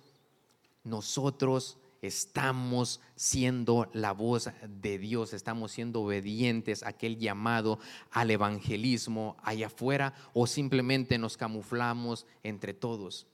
[0.84, 7.78] nosotros estamos siendo la voz de Dios, estamos siendo obedientes a aquel llamado
[8.10, 13.26] al evangelismo allá afuera o simplemente nos camuflamos entre todos.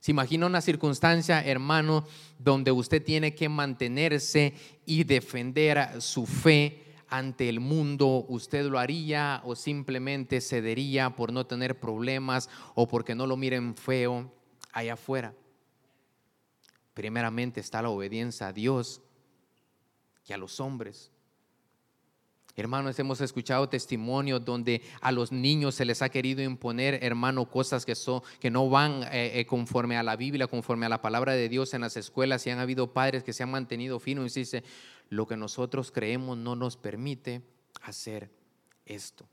[0.00, 2.06] Se imagina una circunstancia, hermano,
[2.38, 9.40] donde usted tiene que mantenerse y defender su fe ante el mundo, ¿usted lo haría
[9.44, 14.32] o simplemente cedería por no tener problemas o porque no lo miren feo
[14.72, 15.34] allá afuera?
[16.96, 19.02] Primeramente está la obediencia a Dios
[20.26, 21.12] y a los hombres.
[22.56, 27.84] Hermanos, hemos escuchado testimonios donde a los niños se les ha querido imponer, hermano, cosas
[27.84, 27.92] que,
[28.40, 31.74] que no van eh, eh, conforme a la Biblia, conforme a la palabra de Dios
[31.74, 34.64] en las escuelas y han habido padres que se han mantenido finos y dice,
[35.10, 37.42] lo que nosotros creemos no nos permite
[37.82, 38.30] hacer
[38.86, 39.28] esto.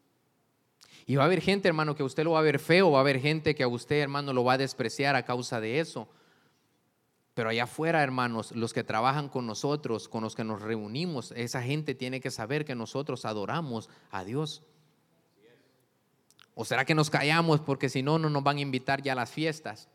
[1.05, 3.01] Y va a haber gente, hermano, que usted lo va a ver feo, va a
[3.01, 6.09] haber gente que a usted, hermano, lo va a despreciar a causa de eso.
[7.33, 11.63] Pero allá afuera, hermanos, los que trabajan con nosotros, con los que nos reunimos, esa
[11.63, 14.61] gente tiene que saber que nosotros adoramos a Dios.
[16.53, 19.15] ¿O será que nos callamos porque si no, no nos van a invitar ya a
[19.15, 19.89] las fiestas?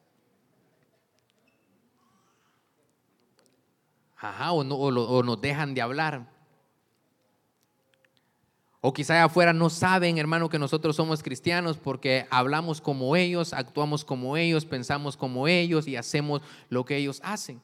[4.17, 6.38] Ajá, o, no, o nos dejan de hablar.
[8.89, 14.03] O quizá afuera no saben, hermano, que nosotros somos cristianos porque hablamos como ellos, actuamos
[14.03, 17.61] como ellos, pensamos como ellos y hacemos lo que ellos hacen.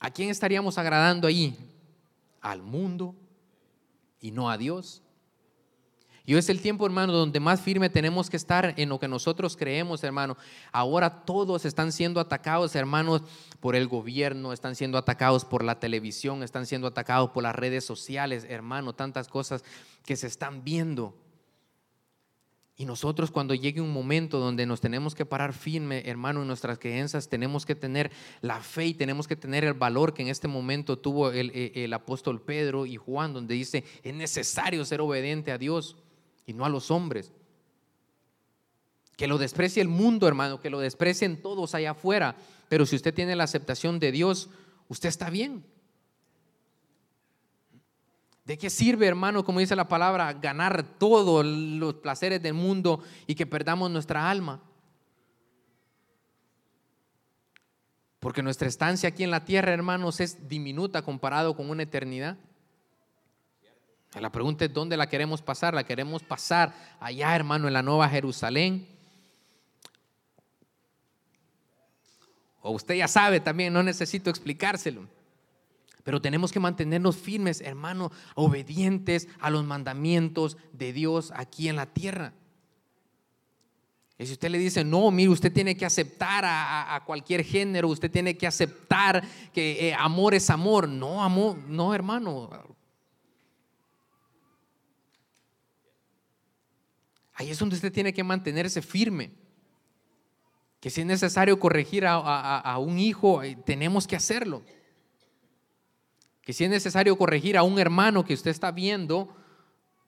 [0.00, 1.56] ¿A quién estaríamos agradando ahí?
[2.40, 3.14] Al mundo
[4.20, 5.04] y no a Dios.
[6.28, 9.56] Y es el tiempo, hermano, donde más firme tenemos que estar en lo que nosotros
[9.56, 10.36] creemos, hermano.
[10.72, 13.22] Ahora todos están siendo atacados, hermanos,
[13.60, 17.84] por el gobierno, están siendo atacados por la televisión, están siendo atacados por las redes
[17.84, 19.62] sociales, hermano, tantas cosas
[20.04, 21.14] que se están viendo.
[22.76, 26.78] Y nosotros cuando llegue un momento donde nos tenemos que parar firme, hermano, en nuestras
[26.78, 28.10] creencias, tenemos que tener
[28.40, 31.92] la fe y tenemos que tener el valor que en este momento tuvo el, el
[31.92, 35.96] apóstol Pedro y Juan, donde dice, es necesario ser obediente a Dios
[36.46, 37.32] y no a los hombres.
[39.16, 42.36] Que lo desprecie el mundo, hermano, que lo desprecien todos allá afuera.
[42.68, 44.48] Pero si usted tiene la aceptación de Dios,
[44.88, 45.64] usted está bien.
[48.44, 53.34] ¿De qué sirve, hermano, como dice la palabra, ganar todos los placeres del mundo y
[53.34, 54.62] que perdamos nuestra alma?
[58.20, 62.38] Porque nuestra estancia aquí en la tierra, hermanos, es diminuta comparado con una eternidad.
[64.20, 65.74] La pregunta es dónde la queremos pasar.
[65.74, 68.86] ¿La queremos pasar allá, hermano, en la Nueva Jerusalén?
[72.62, 75.06] O usted ya sabe también, no necesito explicárselo.
[76.02, 81.86] Pero tenemos que mantenernos firmes, hermano, obedientes a los mandamientos de Dios aquí en la
[81.86, 82.32] tierra.
[84.18, 88.10] Y si usted le dice, no, mire, usted tiene que aceptar a, cualquier género, usted
[88.10, 90.88] tiene que aceptar que eh, amor es amor.
[90.88, 92.75] No, amor, no, hermano.
[97.36, 99.30] Ahí es donde usted tiene que mantenerse firme.
[100.80, 104.62] Que si es necesario corregir a, un hijo, eh, tenemos que hacerlo.
[106.40, 109.36] Que si es necesario corregir a un hermano que usted está viendo,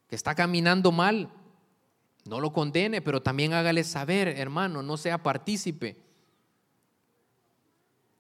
[0.09, 1.31] que está caminando mal,
[2.25, 5.99] no lo condene, pero también hágale saber, hermano, no sea partícipe.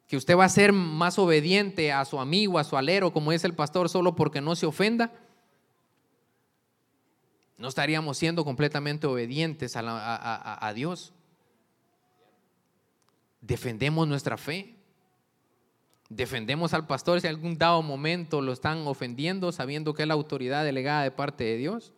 [0.06, 3.44] Que usted va a ser más obediente a su amigo, a su alero, como es
[3.44, 5.12] el pastor, solo porque no se ofenda
[7.58, 11.12] no estaríamos siendo completamente obedientes a, Dios.
[13.40, 14.76] Defendemos nuestra fe.
[16.08, 20.64] Defendemos al pastor si algún dado momento lo están ofendiendo, sabiendo que es la autoridad
[20.64, 21.92] delegada de parte de Dios.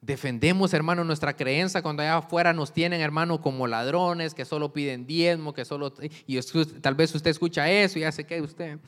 [0.00, 5.06] Defendemos, hermano, nuestra creencia cuando allá afuera nos tienen, hermano, como ladrones que solo piden
[5.06, 5.94] diezmo, que solo...
[6.26, 6.38] Y
[6.82, 8.78] tal vez usted escucha eso y ya se qué usted.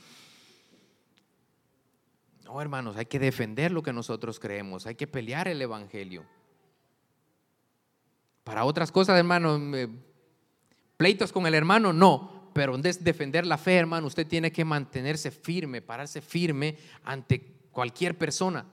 [2.47, 6.23] No, hermanos, hay que defender lo que nosotros creemos, hay que pelear el Evangelio.
[8.45, 9.59] Para otras cosas, hermano,
[10.95, 15.29] pleitos con el hermano, no, pero es defender la fe, hermano, usted tiene que mantenerse
[15.29, 18.65] firme, pararse firme ante cualquier persona,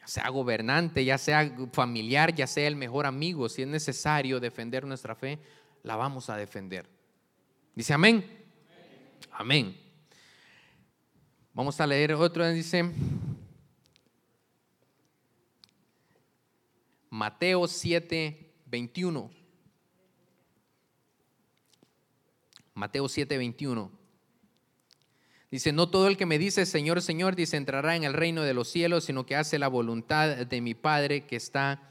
[0.00, 4.84] ya sea gobernante, ya sea familiar, ya sea el mejor amigo, si es necesario defender
[4.84, 5.38] nuestra fe,
[5.84, 6.88] la vamos a defender.
[7.76, 8.26] Dice amén.
[9.30, 9.85] Amén.
[11.56, 12.84] Vamos a leer otro, dice
[17.08, 19.30] Mateo 7, 21.
[22.74, 23.90] Mateo 7, 21.
[25.50, 28.52] Dice, no todo el que me dice Señor, Señor, dice, entrará en el reino de
[28.52, 31.88] los cielos, sino que hace la voluntad de mi Padre que está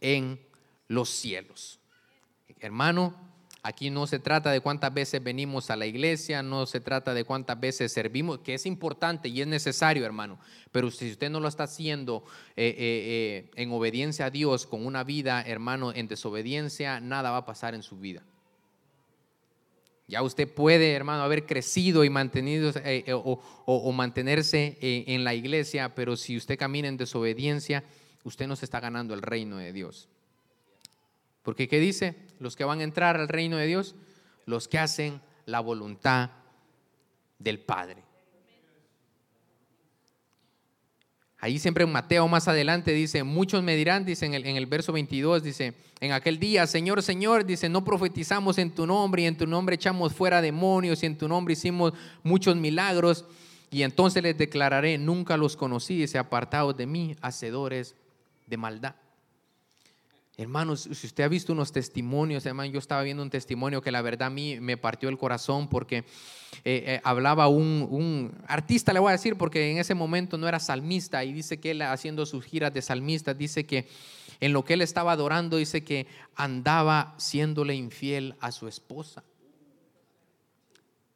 [0.00, 0.38] en
[0.86, 1.80] los cielos.
[2.60, 3.27] Hermano,
[3.68, 7.24] Aquí no se trata de cuántas veces venimos a la iglesia, no se trata de
[7.24, 10.38] cuántas veces servimos, que es importante y es necesario, hermano.
[10.72, 12.24] Pero si usted no lo está haciendo
[12.56, 17.36] eh, eh, eh, en obediencia a Dios, con una vida, hermano, en desobediencia, nada va
[17.36, 18.22] a pasar en su vida.
[20.06, 22.72] Ya usted puede, hermano, haber crecido y mantenido
[23.66, 27.84] o, mantenerse en la iglesia, pero si usted camina en desobediencia,
[28.24, 30.08] usted no se está ganando el reino de Dios.
[31.48, 32.14] Porque ¿qué dice?
[32.40, 33.94] Los que van a entrar al reino de Dios,
[34.44, 36.28] los que hacen la voluntad
[37.38, 38.02] del Padre.
[41.38, 44.66] Ahí siempre en Mateo más adelante dice, muchos me dirán, dice en el, en el,
[44.66, 49.24] verso 22, dice, en aquel día, Señor, Señor, dice, no profetizamos en tu nombre y
[49.24, 53.24] en tu nombre echamos fuera demonios y en tu nombre hicimos muchos milagros.
[53.70, 57.94] Y entonces les declararé, nunca los conocí, dice, apartados de mí, hacedores
[58.46, 58.96] de maldad.
[60.40, 64.02] Hermanos, si usted ha visto unos testimonios, hermano, yo estaba viendo un testimonio que la
[64.02, 66.04] verdad a mí me partió el corazón porque eh,
[66.64, 71.24] eh, hablaba un, artista, le voy a decir, porque en ese momento no era salmista
[71.24, 73.88] y dice que él haciendo sus giras de salmista, dice que
[74.38, 79.24] en lo que él estaba adorando, dice que andaba siéndole infiel a su esposa.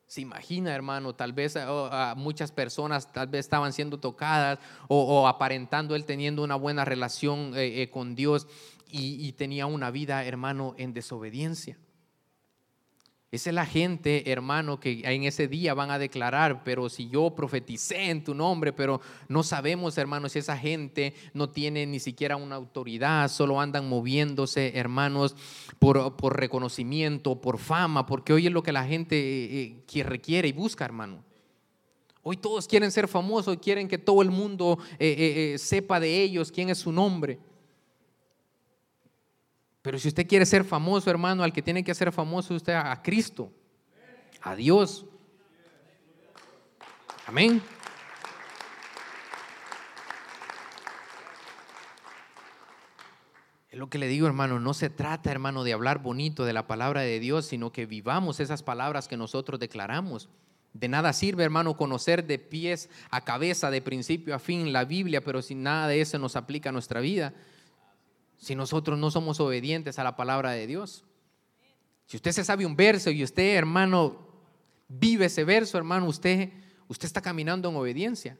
[0.09, 4.59] Se imagina, hermano, tal vez a muchas personas tal vez estaban siendo tocadas
[4.89, 8.47] o, aparentando él teniendo una buena relación eh, con Dios
[8.93, 11.79] y, tenía una vida, hermano, en desobediencia.
[13.33, 17.35] Esa es la gente, hermano, que en ese día van a declarar, pero si yo
[17.35, 22.37] profeticé en tu nombre, pero no sabemos, hermanos, si esa gente no tiene ni siquiera
[22.37, 25.35] una autoridad, solo andan moviéndose, hermanos,
[25.79, 30.53] por, reconocimiento, por fama, porque hoy es lo que la gente eh, eh, requiere y
[30.53, 31.25] busca, hermano.
[32.23, 36.69] Hoy todos quieren ser famosos, quieren que todo el mundo eh, sepa de ellos quién
[36.69, 37.39] es su nombre.
[39.83, 43.03] Pero si usted quiere ser famoso, hermano, al que tiene que ser famoso usted a
[43.03, 43.53] Cristo,
[44.41, 45.05] a Dios.
[47.27, 47.61] Amén.
[53.71, 56.67] Es lo que le digo, hermano, no se trata, hermano, de hablar bonito de la
[56.69, 60.29] palabra de Dios, sino que vivamos esas palabras que nosotros declaramos.
[60.75, 65.23] De nada sirve, hermano, conocer de pies a cabeza, de principio a fin, la Biblia,
[65.23, 67.35] pero si nada de eso nos aplica a nuestra vida
[68.43, 71.05] si nosotros no somos obedientes a la palabra de Dios.
[72.07, 74.19] Si usted se sabe un verso y usted, hermano,
[74.89, 76.51] vive ese verso, hermano, usted,
[76.89, 78.37] usted está caminando en obediencia.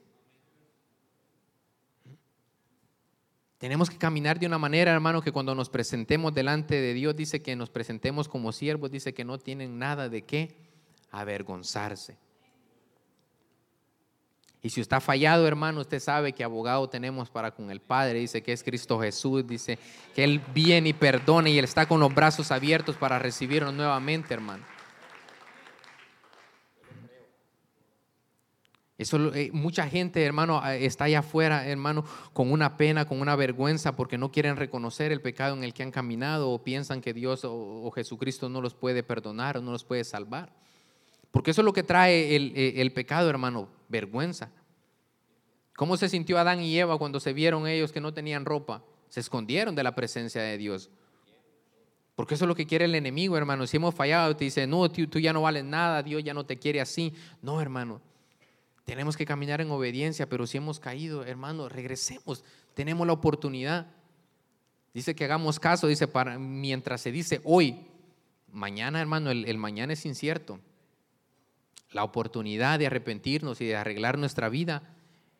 [3.57, 7.41] Tenemos que caminar de una manera, hermano, que cuando nos presentemos delante de Dios, dice
[7.41, 10.57] que nos presentemos como siervos, dice que no tienen nada de qué
[11.11, 12.17] avergonzarse.
[14.63, 18.19] Y si usted ha fallado, hermano, usted sabe que abogado tenemos para con el Padre.
[18.19, 19.45] Dice que es Cristo Jesús.
[19.45, 19.77] Dice
[20.15, 24.33] que Él viene y perdona y Él está con los brazos abiertos para recibirnos nuevamente,
[24.33, 24.63] hermano.
[29.11, 33.95] Eh, mucha gente, hermano, eh, está allá afuera, hermano, con una pena, con una vergüenza,
[33.95, 37.41] porque no quieren reconocer el pecado en el que han caminado o piensan que Dios
[37.43, 40.53] o, Jesucristo no los puede perdonar o no los puede salvar.
[41.33, 44.51] Porque eso es lo que trae el, eh, el pecado, hermano vergüenza.
[45.75, 48.83] ¿Cómo se sintió Adán y Eva cuando se vieron ellos que no tenían ropa?
[49.09, 50.91] Se escondieron de la presencia de Dios.
[52.13, 53.65] Porque eso es lo que quiere el enemigo, hermano.
[53.65, 56.45] Si hemos fallado, te dice, no, tú, tú ya no vales nada, Dios ya no
[56.45, 57.15] te quiere así.
[57.41, 57.99] No, hermano.
[58.85, 62.43] Tenemos que caminar en obediencia, pero si hemos caído, hermano, regresemos.
[62.75, 63.87] Tenemos la oportunidad.
[64.93, 67.87] Dice que hagamos caso, dice, para, mientras se dice hoy,
[68.51, 70.59] mañana, hermano, el mañana es incierto.
[71.93, 74.83] La oportunidad de arrepentirnos y de arreglar nuestra vida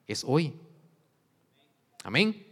[0.07, 0.53] es hoy.
[2.03, 2.45] Amén.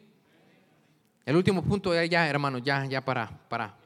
[1.26, 3.78] El último punto ya, hermano, ya, ya para, para,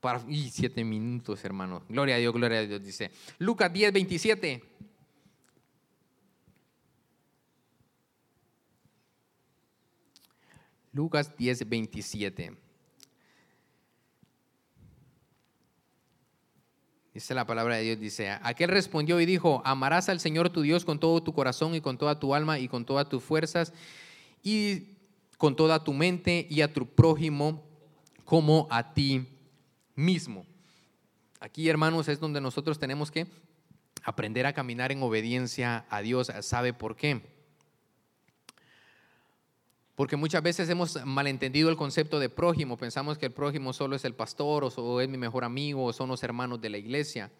[0.00, 1.82] para, y siete minutos, hermano.
[1.88, 3.10] Gloria a Dios, gloria a Dios, dice.
[3.38, 4.62] Lucas 10, 27.
[10.92, 12.65] Lucas 10, 27.
[17.16, 20.84] Dice la palabra de Dios, dice, aquel respondió y dijo, amarás al Señor tu Dios
[20.84, 23.72] con todo tu corazón y con toda tu alma y con todas tus fuerzas
[24.42, 24.88] y
[25.38, 27.64] con toda tu mente y a tu prójimo
[28.26, 29.26] como a ti
[29.94, 30.44] mismo.
[31.40, 33.26] Aquí, hermanos, es donde nosotros tenemos que
[34.04, 36.30] Aprender a caminar en obediencia a Dios.
[36.42, 37.22] ¿Sabe por qué?
[39.96, 42.76] Porque muchas veces hemos malentendido el concepto de prójimo.
[42.76, 46.10] Pensamos que el prójimo solo es el pastor o es mi mejor amigo o son
[46.10, 47.32] los hermanos de la iglesia.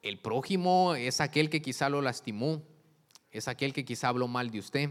[0.00, 2.62] El prójimo es aquel que quizá lo lastimó,
[3.30, 4.90] es aquel que quizá habló mal de usted,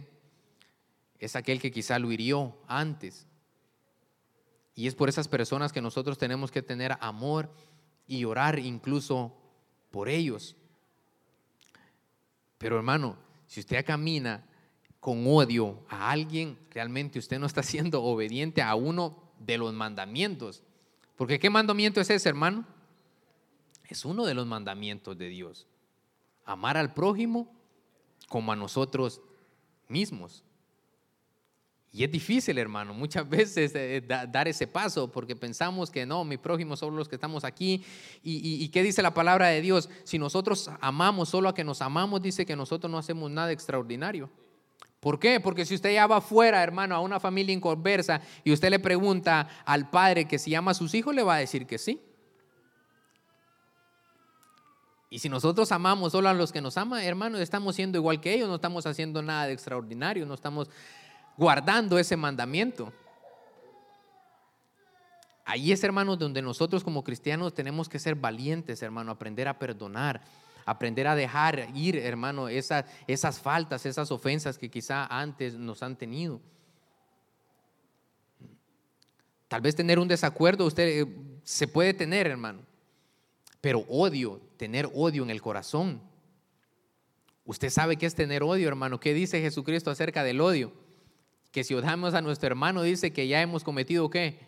[1.17, 3.25] es aquel que quizá lo hirió antes.
[4.75, 7.49] Y es por esas personas que nosotros tenemos que tener amor
[8.05, 9.35] y orar incluso
[9.89, 10.55] por ellos.
[12.59, 13.17] Pero hermano,
[13.47, 14.45] si usted camina
[15.05, 20.63] con odio a alguien, realmente usted no está siendo obediente a uno de los mandamientos.
[21.15, 22.65] Porque ¿qué mandamiento es ese, hermano?
[23.87, 25.67] Es uno de los mandamientos de Dios.
[26.43, 27.53] Amar al prójimo
[28.29, 29.21] como a nosotros
[29.87, 30.43] mismos.
[31.91, 36.37] Y es difícil, hermano, muchas veces eh, dar ese paso porque pensamos que no, mi
[36.37, 37.85] prójimo son los que estamos aquí.
[38.23, 39.87] Y, y, qué dice la palabra de Dios?
[40.03, 44.31] Si nosotros amamos solo a que nos amamos, dice que nosotros no hacemos nada extraordinario.
[45.05, 45.39] ¿Por qué?
[45.39, 49.47] Porque si usted ya va afuera, hermano, a una familia inconversa y usted le pregunta
[49.63, 52.01] al padre que si ama a sus hijos, le va a decir que sí.
[55.11, 58.33] Y si nosotros amamos solo a los que nos aman, hermano, estamos siendo igual que
[58.33, 60.71] ellos, no estamos haciendo nada de extraordinario, no estamos
[61.37, 62.91] guardando ese mandamiento.
[65.45, 70.21] Ahí es, hermano, donde nosotros como cristianos tenemos que ser valientes, hermano, aprender a perdonar,
[70.65, 76.41] aprender a dejar ir, hermano, esas, faltas, esas ofensas que quizá antes nos han tenido.
[79.47, 82.61] Tal vez tener un desacuerdo usted eh, se puede tener, hermano,
[83.61, 86.01] pero odio, tener odio en el corazón.
[87.45, 88.99] Usted sabe qué es tener odio, hermano.
[88.99, 90.73] ¿Qué dice Jesucristo acerca del odio?
[91.55, 94.39] que si odiamos a nuestro hermano dice que ya hemos cometido qué?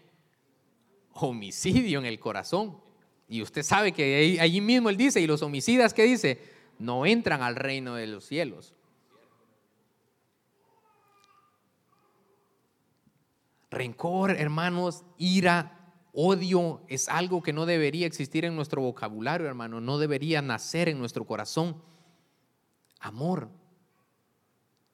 [1.13, 2.81] Homicidio en el corazón.
[3.27, 6.41] Y usted sabe que allí mismo él dice, y los homicidas, ¿qué dice?
[6.79, 8.73] No entran al reino de los cielos.
[13.69, 19.97] Rencor, hermanos, ira, odio es algo que no debería existir en nuestro vocabulario, hermano, no
[19.97, 21.81] debería nacer en nuestro corazón.
[22.99, 23.49] Amor.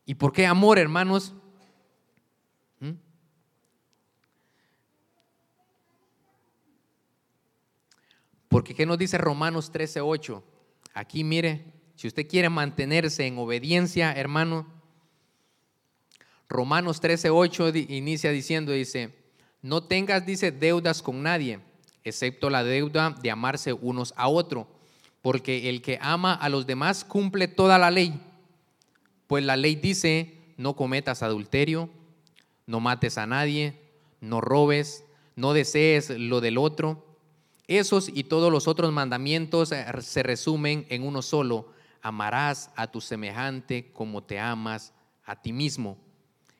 [0.05, 1.34] ¿Y por qué amor, hermanos?
[8.53, 10.43] Porque ¿qué nos dice Romanos 13:8?
[10.93, 14.67] Aquí mire, si usted quiere mantenerse en obediencia, hermano,
[16.47, 19.11] Romanos 13:8 inicia diciendo, dice,
[19.63, 21.61] no tengas, dice, deudas con nadie,
[22.03, 24.67] excepto la deuda de amarse unos a otro,
[25.23, 28.21] porque el que ama a los demás cumple toda la ley.
[29.25, 31.89] Pues la ley dice, no cometas adulterio,
[32.67, 33.81] no mates a nadie,
[34.21, 37.12] no robes, no desees lo del otro
[37.68, 41.72] esos y todos los otros mandamientos eh, se resumen en uno solo.
[42.01, 44.93] Amarás a tu semejante como te amas
[45.26, 45.97] a ti mismo.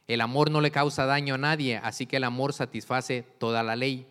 [0.08, 3.76] El amor no le causa daño a nadie, así que el amor satisface toda la
[3.76, 4.08] ley.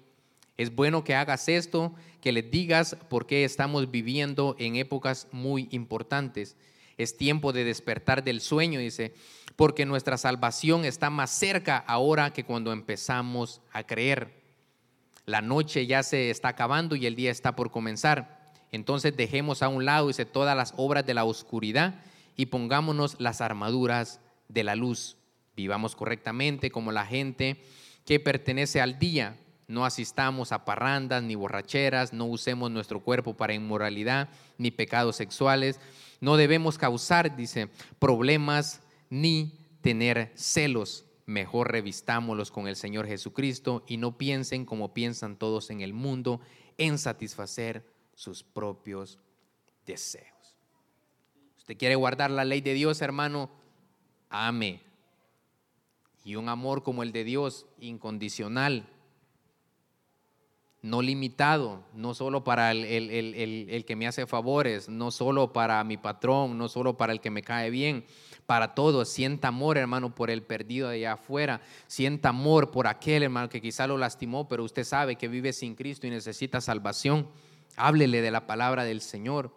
[0.56, 5.68] Es bueno que hagas esto, que le digas por qué estamos viviendo en épocas muy
[5.70, 6.56] importantes.
[6.98, 9.14] Es tiempo de despertar del sueño, dice,
[9.56, 14.41] porque nuestra salvación está más cerca ahora que cuando empezamos a creer.
[15.24, 18.42] La noche ya se está acabando y el día está por comenzar.
[18.72, 21.94] Entonces dejemos a un lado dice, todas las obras de la oscuridad
[22.36, 25.16] y pongámonos las armaduras de la luz.
[25.54, 27.62] Vivamos correctamente como la gente
[28.04, 29.36] que pertenece al día.
[29.68, 35.78] No asistamos a parrandas ni borracheras, no usemos nuestro cuerpo para inmoralidad ni pecados sexuales.
[36.20, 37.68] No debemos causar, dice,
[37.98, 45.36] problemas ni tener celos mejor revistámoslos con el Señor Jesucristo y no piensen como piensan
[45.36, 46.40] todos en el mundo
[46.78, 49.18] en satisfacer sus propios
[49.86, 50.26] deseos.
[51.56, 53.50] Usted quiere guardar la ley de Dios, hermano,
[54.30, 54.82] ame.
[56.24, 58.88] Y un amor como el de Dios, incondicional,
[60.82, 65.96] no limitado, no solo para el, el, que me hace favores, no solo para mi
[65.96, 68.04] patrón, no solo para el que me cae bien,
[68.46, 69.08] para todos.
[69.08, 71.60] Sienta amor, hermano, por el perdido de allá afuera.
[71.86, 75.76] Sienta amor por aquel, hermano, que quizá lo lastimó, pero usted sabe que vive sin
[75.76, 77.28] Cristo y necesita salvación.
[77.76, 79.54] Háblele de la palabra del Señor.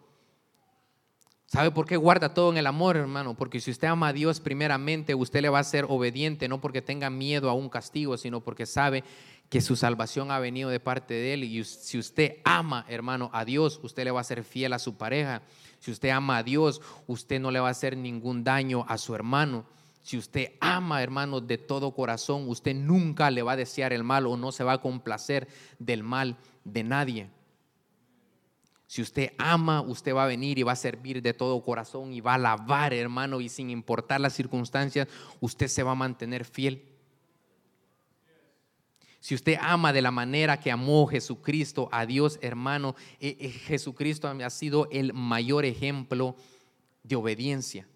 [1.48, 3.34] ¿Sabe por qué guarda todo en el amor, hermano?
[3.34, 6.82] Porque si usted ama a Dios primeramente, usted le va a ser obediente, no porque
[6.82, 9.04] tenga miedo a un castigo, sino porque sabe
[9.48, 11.44] que su salvación ha venido de parte de Él.
[11.44, 14.96] Y si usted ama, hermano, a Dios, usted le va a ser fiel a su
[14.96, 15.42] pareja.
[15.78, 19.14] Si usted ama a Dios, usted no le va a hacer ningún daño a su
[19.14, 19.64] hermano.
[20.02, 24.26] Si usted ama, hermano, de todo corazón, usted nunca le va a desear el mal
[24.26, 27.30] o no se va a complacer del mal de nadie.
[28.86, 32.20] Si usted ama, usted va a venir y va a servir de todo corazón y
[32.20, 35.08] va a alabar, hermano, y sin importar las circunstancias,
[35.40, 36.95] usted se va a mantener fiel.
[39.26, 44.28] Si usted ama de la manera que amó Jesucristo a Dios, hermano, eh, eh, Jesucristo
[44.28, 46.36] ha sido el mayor ejemplo
[47.02, 47.88] de obediencia.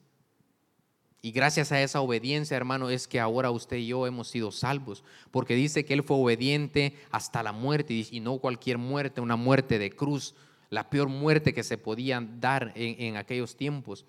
[1.22, 5.04] Y gracias a esa obediencia, hermano, es que ahora usted y yo hemos sido salvos,
[5.30, 9.78] porque dice que Él fue obediente hasta la muerte y no cualquier muerte, una muerte
[9.78, 10.34] de cruz,
[10.68, 14.04] la peor muerte que se podía dar en, aquellos tiempos.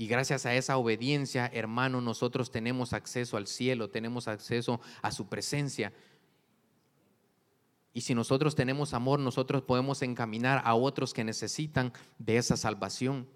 [0.00, 5.28] Y gracias a esa obediencia, hermano, nosotros tenemos acceso al cielo, tenemos acceso a su
[5.28, 5.92] presencia.
[7.92, 13.28] Y si nosotros tenemos amor, nosotros podemos encaminar a otros que necesitan de esa salvación.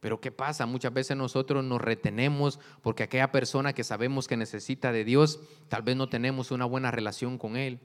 [0.00, 0.66] Pero ¿qué pasa?
[0.66, 5.80] Muchas veces nosotros nos retenemos porque aquella persona que sabemos que necesita de Dios, tal
[5.80, 7.80] vez no tenemos una buena relación con Él.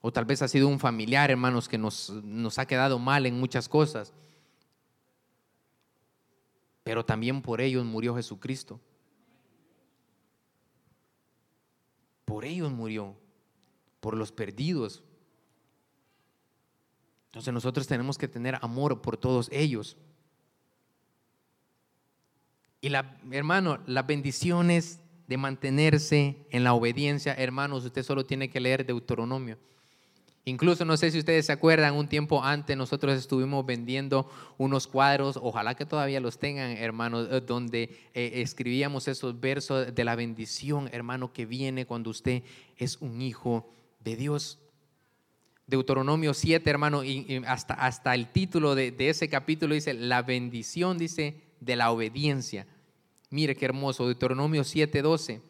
[0.00, 3.38] O tal vez ha sido un familiar, hermanos, que nos, nos ha quedado mal en
[3.38, 4.12] muchas cosas.
[6.90, 8.80] Pero también por ellos murió Jesucristo.
[12.24, 13.14] Por ellos murió,
[14.00, 15.04] por los perdidos.
[17.26, 19.96] Entonces nosotros tenemos que tener amor por todos ellos.
[22.80, 28.58] Y la, hermano, las bendiciones de mantenerse en la obediencia, hermanos, usted solo tiene que
[28.58, 29.58] leer Deuteronomio.
[30.44, 35.38] Incluso no sé si ustedes se acuerdan, un tiempo antes nosotros estuvimos vendiendo unos cuadros,
[35.40, 40.88] ojalá que todavía los tengan, hermanos, eh, donde eh, escribíamos esos versos de la bendición,
[40.92, 42.42] hermano, que viene cuando usted
[42.76, 43.70] es un hijo
[44.00, 44.58] de Dios.
[45.66, 50.96] Deuteronomio 7, hermano, y, hasta, hasta el título de, de ese capítulo dice, la bendición,
[50.96, 52.66] dice, de la obediencia.
[53.30, 55.40] Mire qué hermoso, Deuteronomio 7:12.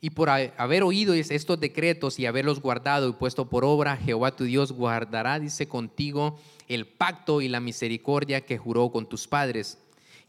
[0.00, 4.44] Y por haber oído estos decretos y haberlos guardado y puesto por obra, Jehová tu
[4.44, 6.38] Dios guardará, dice, contigo
[6.68, 9.78] el pacto y la misericordia que juró con tus padres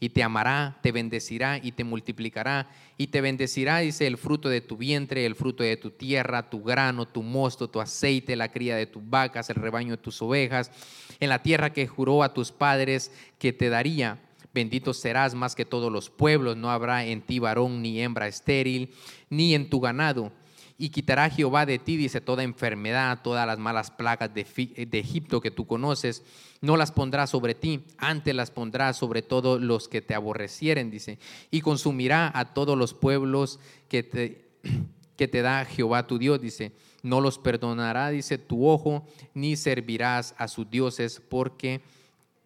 [0.02, 2.68] y te amará, te bendecirá y te multiplicará.
[2.98, 6.60] Y te bendecirá, dice, el fruto de tu vientre, el fruto de tu tierra, tu
[6.60, 10.72] grano, tu mosto, tu aceite, la cría de tus vacas, el rebaño de tus ovejas,
[11.20, 14.18] en la tierra que juró a tus padres que te daría.
[14.54, 18.92] Bendito serás más que todos los pueblos, no habrá en ti varón ni hembra estéril,
[19.30, 20.32] ni en tu ganado.
[20.76, 24.46] Y quitará Jehová de ti, dice, toda enfermedad, todas las malas plagas de,
[24.92, 26.24] Egipto que tú conoces,
[26.60, 31.18] no las pondrá sobre ti, antes las pondrá sobre todos los que te aborrecieren, dice,
[31.50, 34.44] y consumirá a todos los pueblos que te,
[35.16, 36.72] que te da Jehová tu Dios, dice,
[37.02, 41.80] no los perdonará, dice, tu ojo, ni servirás a sus dioses, porque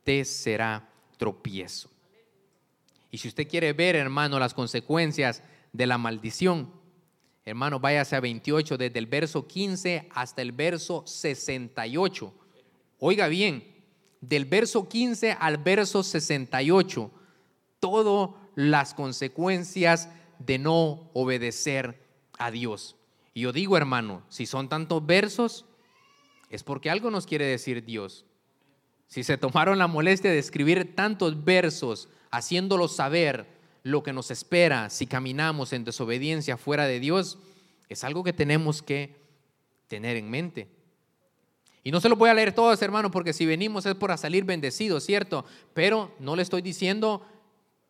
[0.04, 1.95] te será tropiezo.
[3.16, 5.42] Y si usted quiere ver, hermano, las consecuencias
[5.72, 6.70] de la maldición,
[7.46, 12.34] Hermano, váyase a 28, desde el verso 15 hasta el verso 68.
[12.98, 13.64] Oiga bien,
[14.20, 17.10] del verso 15 al verso 68,
[17.80, 21.98] todas las consecuencias de no obedecer
[22.36, 22.96] a Dios.
[23.32, 25.64] Y yo digo, hermano, si son tantos versos,
[26.50, 28.26] es porque algo nos quiere decir Dios.
[29.06, 33.56] Si se tomaron la molestia de escribir tantos versos, haciéndolos saber,
[33.86, 37.38] lo que nos espera si caminamos en desobediencia fuera de Dios,
[37.88, 39.14] es algo que tenemos que
[39.86, 40.68] tener en mente.
[41.84, 44.44] Y no se lo voy a leer todos, hermano, porque si venimos es por salir
[44.44, 45.44] bendecidos, ¿cierto?
[45.72, 47.24] Pero no le estoy diciendo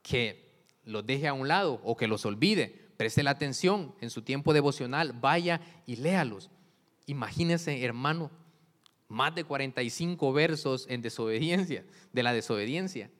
[0.02, 2.90] que los deje a un lado o que los olvide.
[2.98, 6.50] Preste la atención en su tiempo devocional, vaya y léalos.
[7.06, 8.30] Imagínese, hermano,
[9.08, 13.10] más de 45 versos en desobediencia, de la desobediencia.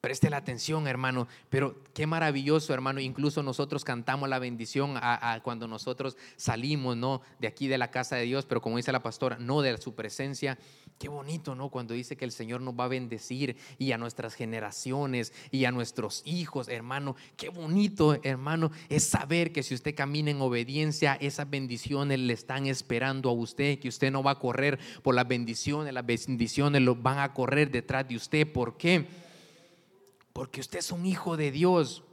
[0.00, 1.26] Preste la atención, hermano.
[1.50, 3.00] Pero qué maravilloso, hermano.
[3.00, 7.20] Incluso nosotros cantamos la bendición a, cuando nosotros salimos, ¿no?
[7.40, 9.96] De aquí de la casa de Dios, pero como dice la pastora, no de su
[9.96, 10.56] presencia.
[11.00, 11.68] Qué bonito, ¿no?
[11.68, 15.72] Cuando dice que el Señor nos va a bendecir y a nuestras generaciones y a
[15.72, 17.16] nuestros hijos, hermano.
[17.36, 22.68] Qué bonito, hermano, es saber que si usted camina en obediencia, esas bendiciones le están
[22.68, 26.94] esperando a usted, que usted no va a correr por las bendiciones, las bendiciones lo
[26.94, 28.46] van a correr detrás de usted.
[28.52, 29.26] ¿Por qué?
[30.38, 32.04] Porque usted es un hijo de Dios,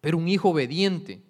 [0.00, 1.22] pero un hijo obediente.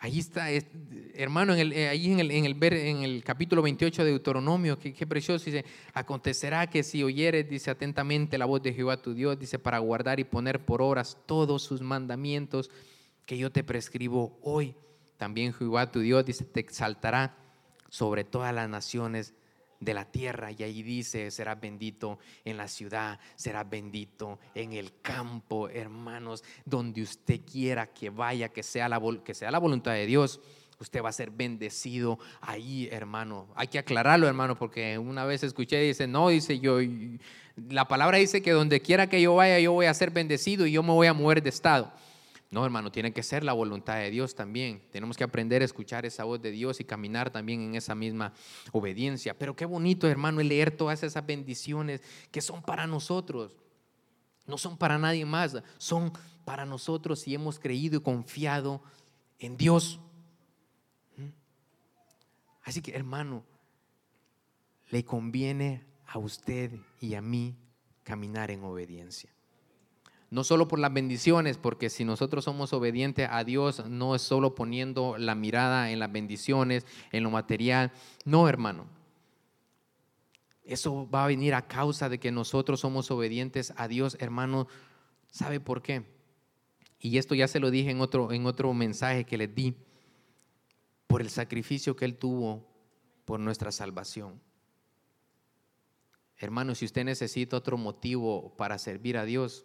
[0.00, 0.48] Ahí está,
[1.14, 4.92] hermano, en el, eh, ahí en el, en, en el capítulo 28 de Deuteronomio, qué,
[4.92, 9.38] qué precioso, dice, acontecerá que si oyeres, dice atentamente la voz de Jehová tu Dios,
[9.38, 12.72] dice, para guardar y poner por obras todos sus mandamientos
[13.24, 14.74] que yo te prescribo hoy,
[15.16, 17.36] también Jehová tu Dios, dice, te exaltará
[17.88, 19.32] sobre todas las naciones
[19.84, 20.50] de la tierra.
[20.50, 27.02] Y ahí dice, será bendito en la ciudad, será bendito en el campo, hermanos, donde
[27.02, 30.40] usted quiera que vaya, que sea la, que sea la voluntad de Dios.
[30.80, 33.48] Usted va a ser bendecido ahí, hermano.
[33.54, 36.78] Hay que aclararlo, hermano, porque una vez escuché y dice, no, dice yo,
[37.68, 40.72] la palabra dice que donde quiera que yo vaya, yo voy a ser bendecido y
[40.72, 41.92] yo me voy a mover de estado.
[42.54, 44.80] No, hermano, tiene que ser la voluntad de Dios también.
[44.92, 48.32] Tenemos que aprender a escuchar esa voz de Dios y caminar también en esa misma
[48.70, 49.36] obediencia.
[49.36, 52.00] Pero qué bonito, hermano, el leer todas esas bendiciones
[52.30, 53.56] que son para nosotros.
[54.46, 56.12] No son para nadie más, son
[56.44, 58.84] para nosotros si hemos creído y confiado
[59.40, 59.98] en Dios.
[61.16, 61.30] ¿Mm?
[62.62, 63.42] Así que, hermano,
[64.90, 67.56] le conviene a usted y a mí
[68.04, 69.33] caminar en obediencia.
[70.34, 74.56] No solo por las bendiciones, porque si nosotros somos obedientes a Dios, no es solo
[74.56, 77.92] poniendo la mirada en las bendiciones, en lo material.
[78.24, 78.88] No, hermano.
[80.64, 84.66] Eso va a venir a causa de que nosotros somos obedientes a Dios, hermano.
[85.30, 86.02] ¿Sabe por qué?
[86.98, 89.76] Y esto ya se lo dije en otro, en otro mensaje que les di.
[91.06, 92.66] Por el sacrificio que Él tuvo
[93.24, 94.40] por nuestra salvación.
[96.38, 99.64] Hermano, si usted necesita otro motivo para servir a Dios,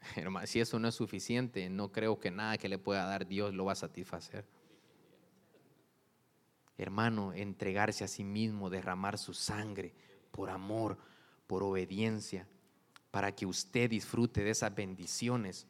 [0.16, 3.54] Hermano, si eso no es suficiente, no creo que nada que le pueda dar Dios
[3.54, 4.46] lo va a satisfacer.
[6.76, 9.94] Hermano, entregarse a sí mismo, derramar su sangre
[10.30, 10.96] por amor,
[11.48, 12.46] por obediencia,
[13.10, 15.66] para que usted disfrute de esas bendiciones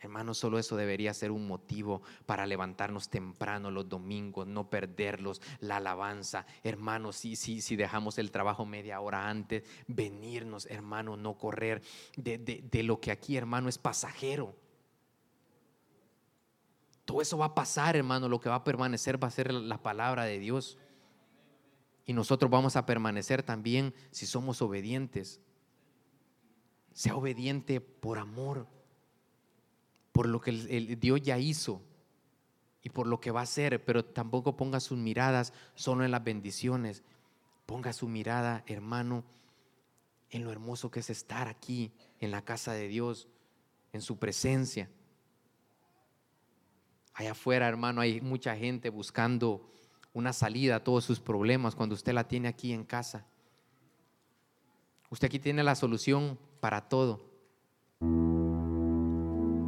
[0.00, 5.78] Hermano, solo eso debería ser un motivo para levantarnos temprano los domingos, no perderlos, la
[5.78, 6.46] alabanza.
[6.62, 11.82] Hermano, sí, sí, si dejamos el trabajo media hora antes, venirnos, hermano, no correr
[12.16, 14.54] de, de lo que aquí, hermano, es pasajero.
[17.04, 18.28] Todo eso va a pasar, hermano.
[18.28, 20.78] Lo que va a permanecer va a ser la palabra de Dios.
[22.04, 25.40] Y nosotros vamos a permanecer también si somos obedientes.
[26.92, 28.68] Sea obediente por amor
[30.18, 31.80] por lo que el, Dios ya hizo
[32.82, 36.24] y por lo que va a hacer, pero tampoco ponga sus miradas solo en las
[36.24, 37.04] bendiciones.
[37.66, 39.22] Ponga su mirada, hermano,
[40.30, 43.28] en lo hermoso que es estar aquí, en la casa de Dios,
[43.92, 44.90] en su presencia.
[47.14, 49.70] Allá afuera, hermano, hay mucha gente buscando
[50.14, 53.24] una salida a todos sus problemas cuando usted la tiene aquí en casa.
[55.10, 57.27] Usted aquí tiene la solución para todo.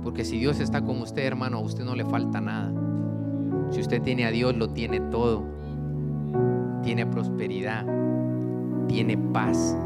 [0.03, 2.72] Porque si Dios está con usted, hermano, a usted no le falta nada.
[3.70, 5.44] Si usted tiene a Dios, lo tiene todo.
[6.82, 7.84] Tiene prosperidad,
[8.88, 9.76] tiene paz,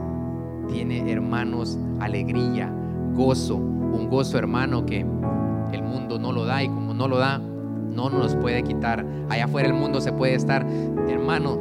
[0.68, 2.72] tiene hermanos, alegría,
[3.14, 3.56] gozo.
[3.56, 5.00] Un gozo, hermano, que
[5.72, 9.04] el mundo no lo da y como no lo da, no nos puede quitar.
[9.28, 10.66] Allá afuera el mundo se puede estar,
[11.08, 11.58] hermano,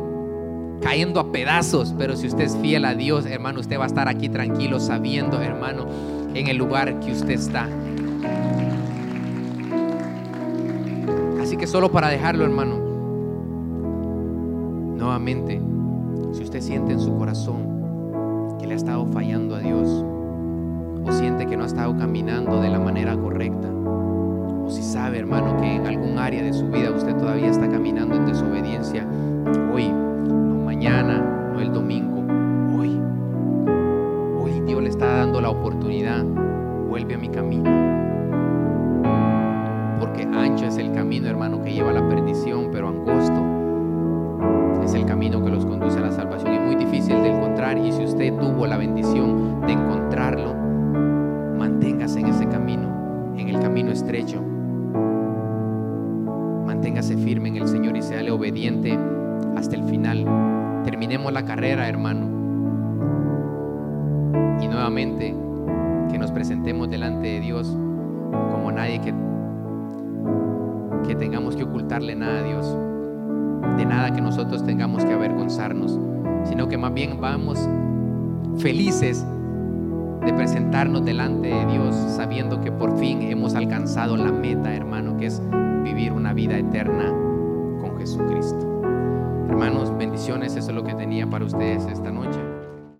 [0.81, 4.07] cayendo a pedazos, pero si usted es fiel a Dios, hermano, usted va a estar
[4.07, 5.85] aquí tranquilo sabiendo, hermano,
[6.33, 7.67] en el lugar que usted está.
[11.53, 12.79] Así que solo para dejarlo, hermano,
[14.97, 15.61] nuevamente,
[16.31, 20.03] si usted siente en su corazón que le ha estado fallando a Dios,
[21.05, 25.55] o siente que no ha estado caminando de la manera correcta, o si sabe, hermano,
[25.57, 29.07] que en algún área de su vida usted todavía está caminando en desobediencia,
[29.71, 32.23] hoy, no mañana, no el domingo,
[32.75, 32.99] hoy,
[34.39, 36.23] hoy Dios le está dando la oportunidad,
[36.89, 37.92] vuelve a mi camino
[40.21, 43.41] ancho es el camino, hermano, que lleva a la perdición, pero angosto
[44.83, 46.53] es el camino que los conduce a la salvación.
[46.53, 47.77] Y muy difícil de encontrar.
[47.77, 50.53] Y si usted tuvo la bendición de encontrarlo,
[51.57, 54.41] manténgase en ese camino, en el camino estrecho.
[56.65, 58.97] Manténgase firme en el Señor y séale obediente
[59.55, 60.25] hasta el final.
[60.83, 62.27] Terminemos la carrera, hermano.
[64.61, 65.35] Y nuevamente
[66.11, 67.77] que nos presentemos delante de Dios
[68.51, 69.13] como nadie que
[71.07, 72.77] que tengamos que ocultarle nada a Dios,
[73.77, 75.99] de nada que nosotros tengamos que avergonzarnos,
[76.43, 77.67] sino que más bien vamos
[78.57, 79.25] felices
[80.25, 85.27] de presentarnos delante de Dios, sabiendo que por fin hemos alcanzado la meta, hermano, que
[85.27, 85.41] es
[85.83, 87.09] vivir una vida eterna
[87.81, 88.81] con Jesucristo.
[89.49, 92.39] Hermanos, bendiciones, eso es lo que tenía para ustedes esta noche.